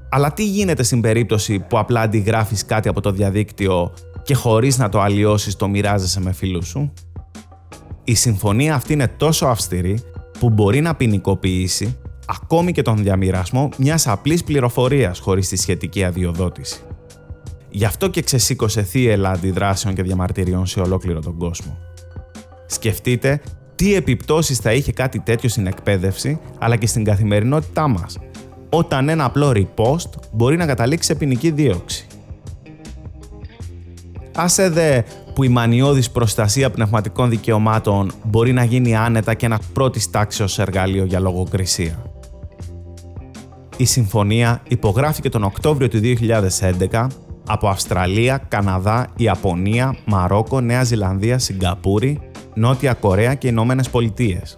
Αλλά 0.09 0.33
τι 0.33 0.47
γίνεται 0.47 0.83
στην 0.83 1.01
περίπτωση 1.01 1.59
που 1.59 1.79
απλά 1.79 2.01
αντιγράφεις 2.01 2.65
κάτι 2.65 2.89
από 2.89 3.01
το 3.01 3.11
διαδίκτυο 3.11 3.93
και 4.23 4.35
χωρίς 4.35 4.79
να 4.79 4.89
το 4.89 5.01
αλλοιώσεις 5.01 5.57
το 5.57 5.69
μοιράζεσαι 5.69 6.21
με 6.21 6.33
φίλους 6.33 6.67
σου; 6.67 6.93
Η 8.05 8.15
συμφωνία 8.15 8.75
αυτή 8.75 8.93
είναι 8.93 9.09
τόσο 9.09 9.47
αυστηρή 9.47 9.99
που 10.39 10.51
μπορεί 10.51 10.81
να 10.81 10.95
ποινικοποιήσει 10.95 11.97
ακόμη 12.27 12.73
και 12.73 12.83
τον 12.83 12.97
διαμοιρασμό 12.97 13.69
μιας 13.77 14.07
απλής 14.07 14.45
πληροφορίας 14.45 15.19
χωρίς 15.19 15.49
τη 15.49 15.57
σχετική 15.57 16.05
αδειοδότηση. 16.05 16.81
Γι' 17.77 17.85
αυτό 17.85 18.09
και 18.09 18.23
ξεσήκωσε 18.23 18.83
θύελα 18.83 19.31
αντιδράσεων 19.31 19.95
και 19.95 20.03
διαμαρτυριών 20.03 20.67
σε 20.67 20.81
ολόκληρο 20.81 21.21
τον 21.21 21.39
κόσμο. 21.39 21.79
Σκεφτείτε 22.67 23.41
τι 23.75 23.95
επιπτώσεις 23.95 24.59
θα 24.59 24.73
είχε 24.73 24.93
κάτι 24.93 25.21
τέτοιο 25.21 25.49
στην 25.49 25.67
εκπαίδευση 25.67 26.41
αλλά 26.59 26.77
και 26.77 26.87
στην 26.87 27.05
καθημερινότητά 27.05 27.89
μας, 27.89 28.19
όταν 28.71 29.09
ένα 29.09 29.25
απλό 29.25 29.53
repost 29.55 30.09
μπορεί 30.33 30.57
να 30.57 30.67
καταλήξει 30.67 31.09
σε 31.09 31.15
ποινική 31.15 31.51
δίωξη. 31.51 32.07
Άσε 34.35 34.69
δε 34.69 35.03
που 35.35 35.43
η 35.43 35.49
μανιώδης 35.49 36.11
προστασία 36.11 36.71
πνευματικών 36.71 37.31
δικαιωμάτων 37.31 38.13
μπορεί 38.23 38.53
να 38.53 38.65
γίνει 38.65 38.97
άνετα 38.97 39.35
και 39.35 39.47
ένας 39.47 39.61
πρώτης 39.73 40.11
τάξεως 40.11 40.59
εργαλείο 40.59 41.05
για 41.05 41.21
λογοκρισία. 41.21 42.11
Η 43.77 43.85
συμφωνία 43.85 44.63
υπογράφηκε 44.69 45.29
τον 45.29 45.45
Οκτώβριο 45.45 45.89
του 45.89 46.01
2011 46.91 47.07
από 47.47 47.69
Αυστραλία, 47.69 48.43
Καναδά, 48.49 49.07
Ιαπωνία, 49.17 49.97
Μαρόκο, 50.05 50.61
Νέα 50.61 50.85
Ζηλανδία, 50.85 51.39
Σιγκαπούρη, 51.39 52.21
Νότια 52.55 52.95
Κορέα 52.95 53.35
και 53.35 53.49
Ηνωμένες 53.49 53.83
Πολιτείες. 53.91 54.57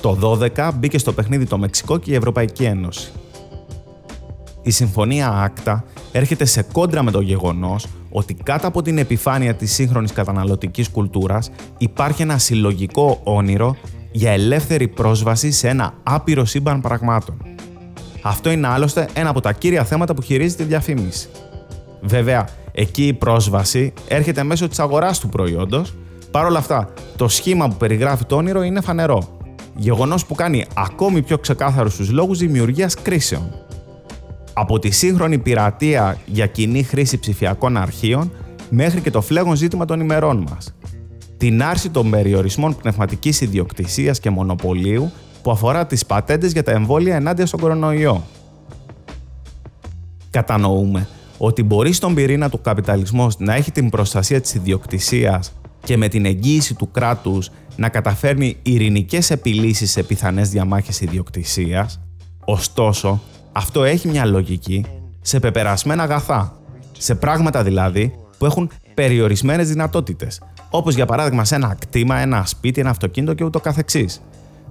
Το 0.00 0.38
12 0.56 0.70
μπήκε 0.74 0.98
στο 0.98 1.12
παιχνίδι 1.12 1.46
το 1.46 1.58
Μεξικό 1.58 1.98
και 1.98 2.10
η 2.10 2.14
Ευρωπαϊκή 2.14 2.64
Ένωση. 2.64 3.12
Η 4.62 4.70
Συμφωνία 4.70 5.28
ACTA 5.28 5.84
έρχεται 6.12 6.44
σε 6.44 6.62
κόντρα 6.72 7.02
με 7.02 7.10
το 7.10 7.20
γεγονός 7.20 7.86
ότι 8.10 8.34
κάτω 8.34 8.66
από 8.66 8.82
την 8.82 8.98
επιφάνεια 8.98 9.54
της 9.54 9.72
σύγχρονης 9.72 10.12
καταναλωτικής 10.12 10.88
κουλτούρας 10.90 11.50
υπάρχει 11.78 12.22
ένα 12.22 12.38
συλλογικό 12.38 13.20
όνειρο 13.24 13.76
για 14.12 14.30
ελεύθερη 14.30 14.88
πρόσβαση 14.88 15.50
σε 15.50 15.68
ένα 15.68 15.94
άπειρο 16.02 16.44
σύμπαν 16.44 16.80
πραγμάτων. 16.80 17.36
Αυτό 18.22 18.50
είναι 18.50 18.66
άλλωστε 18.66 19.08
ένα 19.12 19.30
από 19.30 19.40
τα 19.40 19.52
κύρια 19.52 19.84
θέματα 19.84 20.14
που 20.14 20.22
χειρίζεται 20.22 20.62
η 20.62 20.66
διαφήμιση. 20.66 21.28
Βέβαια, 22.00 22.48
εκεί 22.72 23.06
η 23.06 23.12
πρόσβαση 23.12 23.92
έρχεται 24.08 24.42
μέσω 24.42 24.68
της 24.68 24.78
αγοράς 24.78 25.18
του 25.18 25.28
προϊόντος. 25.28 25.94
Παρ' 26.30 26.46
όλα 26.46 26.58
αυτά, 26.58 26.92
το 27.16 27.28
σχήμα 27.28 27.68
που 27.68 27.76
περιγράφει 27.76 28.24
το 28.24 28.36
όνειρο 28.36 28.62
είναι 28.62 28.80
φανερό. 28.80 29.38
Γεγονός 29.76 30.26
που 30.26 30.34
κάνει 30.34 30.66
ακόμη 30.74 31.22
πιο 31.22 31.38
ξεκάθαρους 31.38 31.96
τους 31.96 32.10
λόγους 32.10 32.38
δημιουργίας 32.38 32.94
κρίσεων. 32.94 33.54
Από 34.52 34.78
τη 34.78 34.90
σύγχρονη 34.90 35.38
πειρατεία 35.38 36.18
για 36.26 36.46
κοινή 36.46 36.82
χρήση 36.82 37.18
ψηφιακών 37.18 37.76
αρχείων 37.76 38.32
μέχρι 38.70 39.00
και 39.00 39.10
το 39.10 39.20
φλέγον 39.20 39.56
ζήτημα 39.56 39.84
των 39.84 40.00
ημερών 40.00 40.46
μας. 40.50 40.74
Την 41.36 41.62
άρση 41.62 41.90
των 41.90 42.10
περιορισμών 42.10 42.76
πνευματικής 42.76 43.40
ιδιοκτησίας 43.40 44.20
και 44.20 44.30
μονοπωλίου 44.30 45.10
που 45.42 45.50
αφορά 45.50 45.86
τις 45.86 46.06
πατέντες 46.06 46.52
για 46.52 46.62
τα 46.62 46.70
εμβόλια 46.70 47.14
ενάντια 47.14 47.46
στον 47.46 47.60
κορονοϊό. 47.60 48.24
Κατανοούμε 50.30 51.08
ότι 51.42 51.62
μπορεί 51.62 51.92
στον 51.92 52.14
πυρήνα 52.14 52.48
του 52.48 52.60
καπιταλισμού 52.60 53.28
να 53.38 53.54
έχει 53.54 53.70
την 53.72 53.90
προστασία 53.90 54.40
της 54.40 54.54
ιδιοκτησίας 54.54 55.52
και 55.84 55.96
με 55.96 56.08
την 56.08 56.24
εγγύηση 56.24 56.74
του 56.74 56.90
κράτους 56.90 57.50
να 57.76 57.88
καταφέρνει 57.88 58.56
ειρηνικές 58.62 59.30
επιλύσεις 59.30 59.90
σε 59.90 60.02
πιθανές 60.02 60.48
διαμάχες 60.48 61.00
ιδιοκτησίας, 61.00 62.00
ωστόσο 62.44 63.20
αυτό 63.52 63.84
έχει 63.84 64.08
μια 64.08 64.24
λογική 64.24 64.84
σε 65.20 65.40
πεπερασμένα 65.40 66.02
αγαθά, 66.02 66.60
σε 66.98 67.14
πράγματα 67.14 67.62
δηλαδή 67.62 68.12
που 68.38 68.46
έχουν 68.46 68.70
περιορισμένες 68.94 69.68
δυνατότητες, 69.68 70.42
όπως 70.70 70.94
για 70.94 71.06
παράδειγμα 71.06 71.44
σε 71.44 71.54
ένα 71.54 71.76
κτήμα, 71.78 72.18
ένα 72.18 72.46
σπίτι, 72.46 72.80
ένα 72.80 72.90
αυτοκίνητο 72.90 73.34
και 73.34 73.44
ούτω 73.44 73.60
καθεξής. 73.60 74.20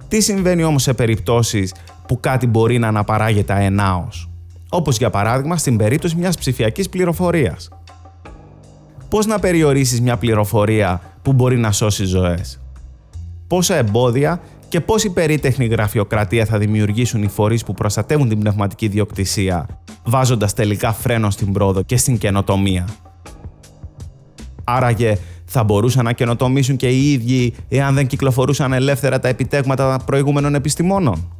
Τι 0.08 0.20
συμβαίνει 0.20 0.62
όμως 0.62 0.82
σε 0.82 0.94
περιπτώσεις 0.94 1.74
που 2.06 2.20
κάτι 2.20 2.46
μπορεί 2.46 2.78
να 2.78 2.88
αναπαράγεται 2.88 3.52
αενάως; 3.52 4.29
Όπως 4.70 4.96
για 4.96 5.10
παράδειγμα 5.10 5.56
στην 5.56 5.76
περίπτωση 5.76 6.16
μιας 6.16 6.36
ψηφιακής 6.38 6.88
πληροφορίας. 6.88 7.68
Πώς 9.08 9.26
να 9.26 9.38
περιορίσεις 9.38 10.00
μια 10.00 10.16
πληροφορία 10.16 11.00
που 11.22 11.32
μπορεί 11.32 11.56
να 11.58 11.72
σώσει 11.72 12.04
ζωές; 12.04 12.60
Πόσα 13.46 13.74
εμπόδια 13.74 14.40
και 14.68 14.80
πόση 14.80 15.10
περίτεχνη 15.10 15.66
γραφειοκρατία 15.66 16.44
θα 16.44 16.58
δημιουργήσουν 16.58 17.22
οι 17.22 17.28
φορείς 17.28 17.64
που 17.64 17.74
προστατεύουν 17.74 18.28
την 18.28 18.38
πνευματική 18.38 18.88
διοκτησία, 18.88 19.66
βάζοντας 20.04 20.54
τελικά 20.54 20.92
φρένο 20.92 21.30
στην 21.30 21.52
πρόοδο 21.52 21.82
και 21.82 21.96
στην 21.96 22.18
καινοτομία; 22.18 22.88
Άραγε 24.64 25.18
θα 25.44 25.64
μπορούσαν 25.64 26.04
να 26.04 26.12
καινοτομήσουν 26.12 26.76
και 26.76 26.88
οι 26.88 27.12
ίδιοι 27.12 27.54
εάν 27.68 27.94
δεν 27.94 28.06
κυκλοφορούσαν 28.06 28.72
ελεύθερα 28.72 29.18
τα 29.18 29.28
επιτέγματα 29.28 29.98
προηγούμενων 30.04 30.54
επιστημόνων; 30.54 31.39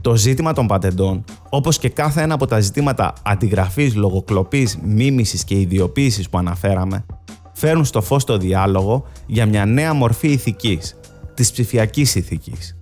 Το 0.00 0.16
ζήτημα 0.16 0.52
των 0.52 0.66
πατεντών, 0.66 1.24
όπως 1.48 1.78
και 1.78 1.88
κάθε 1.88 2.22
ένα 2.22 2.34
από 2.34 2.46
τα 2.46 2.60
ζητήματα 2.60 3.12
αντιγραφής, 3.22 3.94
λογοκλοπής, 3.94 4.78
μίμησης 4.84 5.44
και 5.44 5.60
ιδιοποίησης 5.60 6.28
που 6.28 6.38
αναφέραμε, 6.38 7.04
φέρνουν 7.52 7.84
στο 7.84 8.02
φως 8.02 8.24
το 8.24 8.36
διάλογο 8.36 9.04
για 9.26 9.46
μια 9.46 9.66
νέα 9.66 9.94
μορφή 9.94 10.28
ηθικής, 10.28 11.00
της 11.34 11.52
ψηφιακής 11.52 12.14
ηθικής. 12.14 12.76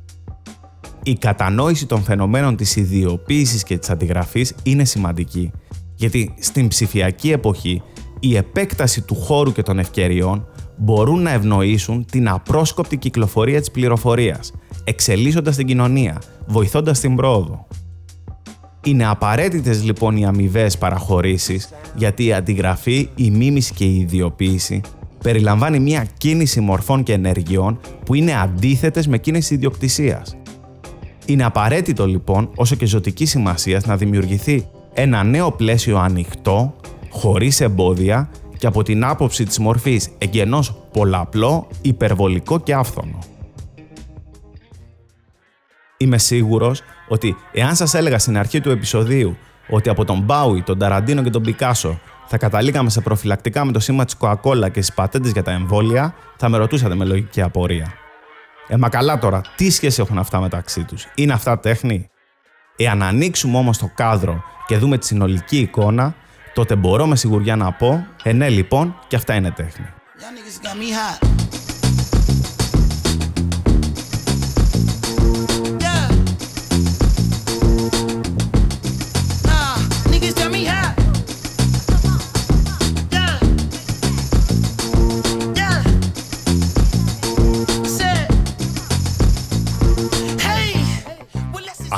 Η 1.02 1.14
κατανόηση 1.14 1.86
των 1.86 2.02
φαινομένων 2.02 2.56
της 2.56 2.76
ιδιοποίησης 2.76 3.62
και 3.62 3.78
της 3.78 3.90
αντιγραφής 3.90 4.54
είναι 4.62 4.84
σημαντική, 4.84 5.50
γιατί 5.94 6.34
στην 6.38 6.68
ψηφιακή 6.68 7.30
εποχή 7.30 7.82
η 8.20 8.36
επέκταση 8.36 9.00
του 9.00 9.14
χώρου 9.14 9.52
και 9.52 9.62
των 9.62 9.78
ευκαιριών 9.78 10.46
μπορούν 10.76 11.22
να 11.22 11.30
ευνοήσουν 11.30 12.04
την 12.04 12.28
απρόσκοπτη 12.28 12.96
κυκλοφορία 12.96 13.60
της 13.60 13.70
πληροφορίας, 13.70 14.52
εξελίσσοντας 14.84 15.56
την 15.56 15.66
κοινωνία, 15.66 16.20
βοηθώντας 16.48 17.00
την 17.00 17.16
πρόοδο. 17.16 17.66
Είναι 18.84 19.06
απαραίτητες 19.06 19.84
λοιπόν 19.84 20.16
οι 20.16 20.26
αμοιβές 20.26 20.78
παραχωρήσεις, 20.78 21.68
γιατί 21.96 22.24
η 22.24 22.32
αντιγραφή, 22.32 23.08
η 23.14 23.30
μίμηση 23.30 23.74
και 23.74 23.84
η 23.84 23.98
ιδιοποίηση 23.98 24.80
περιλαμβάνει 25.22 25.78
μια 25.78 26.06
κίνηση 26.18 26.60
μορφών 26.60 27.02
και 27.02 27.12
ενεργειών 27.12 27.80
που 28.04 28.14
είναι 28.14 28.40
αντίθετες 28.40 29.06
με 29.06 29.18
κίνηση 29.18 29.54
ιδιοκτησίας. 29.54 30.36
Είναι 31.26 31.44
απαραίτητο 31.44 32.06
λοιπόν, 32.06 32.50
όσο 32.54 32.74
και 32.76 32.86
ζωτική 32.86 33.24
σημασίας, 33.26 33.86
να 33.86 33.96
δημιουργηθεί 33.96 34.66
ένα 34.94 35.24
νέο 35.24 35.50
πλαίσιο 35.52 35.98
ανοιχτό, 35.98 36.74
χωρίς 37.10 37.60
εμπόδια 37.60 38.30
και 38.58 38.66
από 38.66 38.82
την 38.82 39.04
άποψη 39.04 39.44
της 39.44 39.58
μορφής 39.58 40.08
εγγενώς 40.18 40.76
πολλαπλό, 40.92 41.66
υπερβολικό 41.82 42.60
και 42.60 42.74
άφθονο. 42.74 43.18
Είμαι 46.00 46.18
σίγουρος 46.18 46.82
ότι 47.08 47.36
εάν 47.52 47.76
σας 47.76 47.94
έλεγα 47.94 48.18
στην 48.18 48.38
αρχή 48.38 48.60
του 48.60 48.70
επεισοδίου 48.70 49.36
ότι 49.68 49.88
από 49.88 50.04
τον 50.04 50.20
Μπάουι, 50.20 50.62
τον 50.62 50.78
Ταραντίνο 50.78 51.22
και 51.22 51.30
τον 51.30 51.42
Πικάσο 51.42 52.00
θα 52.26 52.38
καταλήγαμε 52.38 52.90
σε 52.90 53.00
προφυλακτικά 53.00 53.64
με 53.64 53.72
το 53.72 53.80
σήμα 53.80 54.04
της 54.04 54.16
Coca-Cola 54.20 54.70
και 54.72 54.82
στις 54.82 54.94
πατέντες 54.94 55.30
για 55.32 55.42
τα 55.42 55.50
εμβόλια, 55.50 56.14
θα 56.36 56.48
με 56.48 56.56
ρωτούσατε 56.56 56.94
με 56.94 57.04
λογική 57.04 57.42
απορία. 57.42 57.94
Ε, 58.68 58.76
μα 58.76 58.88
καλά 58.88 59.18
τώρα, 59.18 59.40
τι 59.56 59.70
σχέση 59.70 60.00
έχουν 60.00 60.18
αυτά 60.18 60.40
μεταξύ 60.40 60.84
τους; 60.84 61.06
Είναι 61.14 61.32
αυτά 61.32 61.58
τέχνη; 61.58 62.10
Εάν 62.76 63.02
ανοίξουμε 63.02 63.56
όμως 63.56 63.78
το 63.78 63.90
κάδρο 63.94 64.44
και 64.66 64.76
δούμε 64.76 64.98
τη 64.98 65.06
συνολική 65.06 65.58
εικόνα, 65.58 66.14
τότε 66.54 66.76
μπορώ 66.76 67.06
με 67.06 67.16
σιγουριά 67.16 67.56
να 67.56 67.72
πω, 67.72 68.06
ε 68.22 68.32
ναι 68.32 68.48
λοιπόν, 68.48 68.98
και 69.06 69.16
αυτά 69.16 69.34
είναι 69.34 69.50
τέχνη. 69.50 69.86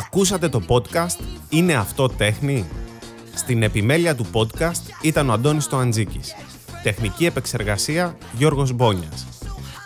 Ακούσατε 0.07 0.49
το 0.49 0.63
podcast 0.69 1.25
«Είναι 1.49 1.75
αυτό 1.75 2.09
τέχνη» 2.09 2.65
Στην 3.35 3.63
επιμέλεια 3.63 4.15
του 4.15 4.27
podcast 4.33 4.83
ήταν 5.03 5.31
ο 5.31 5.33
Αντώνης 5.33 5.67
Τοαντζίκης. 5.67 6.35
Τεχνική 6.83 7.27
επεξεργασία 7.27 8.17
Γιώργος 8.33 8.73
Μπόνιας. 8.73 9.27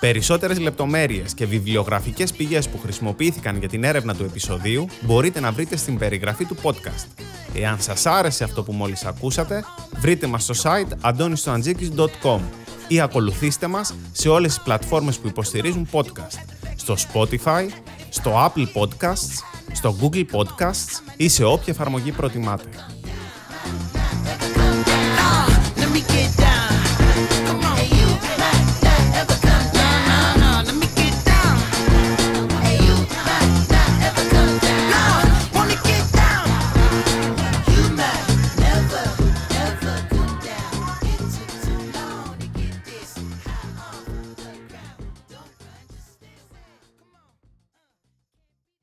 Περισσότερες 0.01 0.59
λεπτομέρειες 0.59 1.35
και 1.35 1.47
βιβλιογραφικές 1.47 2.33
πηγές 2.33 2.69
που 2.69 2.79
χρησιμοποιήθηκαν 2.79 3.57
για 3.57 3.69
την 3.69 3.85
έρευνα 3.85 4.15
του 4.15 4.25
επεισοδίου 4.25 4.87
μπορείτε 5.01 5.41
να 5.41 5.53
βρείτε 5.53 5.77
στην 5.77 5.99
περιγραφή 5.99 6.45
του 6.45 6.57
podcast. 6.63 7.23
Εάν 7.55 7.81
σας 7.81 8.07
άρεσε 8.07 8.45
αυτό 8.45 8.63
που 8.63 8.73
μόλις 8.73 9.05
ακούσατε, 9.05 9.65
βρείτε 10.01 10.27
μας 10.27 10.43
στο 10.43 10.55
site 10.63 11.11
antonistoantζίκης.com 11.11 12.41
ή 12.89 13.01
ακολουθήστε 13.01 13.67
μας 13.67 13.95
σε 14.13 14.29
όλες 14.29 14.55
τις 14.55 14.63
πλατφόρμες 14.63 15.19
που 15.19 15.29
υποστηρίζουν 15.29 15.89
podcast, 15.93 16.39
στο 16.77 16.95
Spotify, 16.95 17.67
στο 18.09 18.33
Apple 18.47 18.67
Podcasts, 18.83 19.55
στο 19.75 19.97
Google 20.01 20.25
Podcasts 20.33 21.13
ή 21.17 21.29
σε 21.29 21.45
όποια 21.45 21.73
εφαρμογή 21.73 22.13
προτιμάτε. 22.13 22.69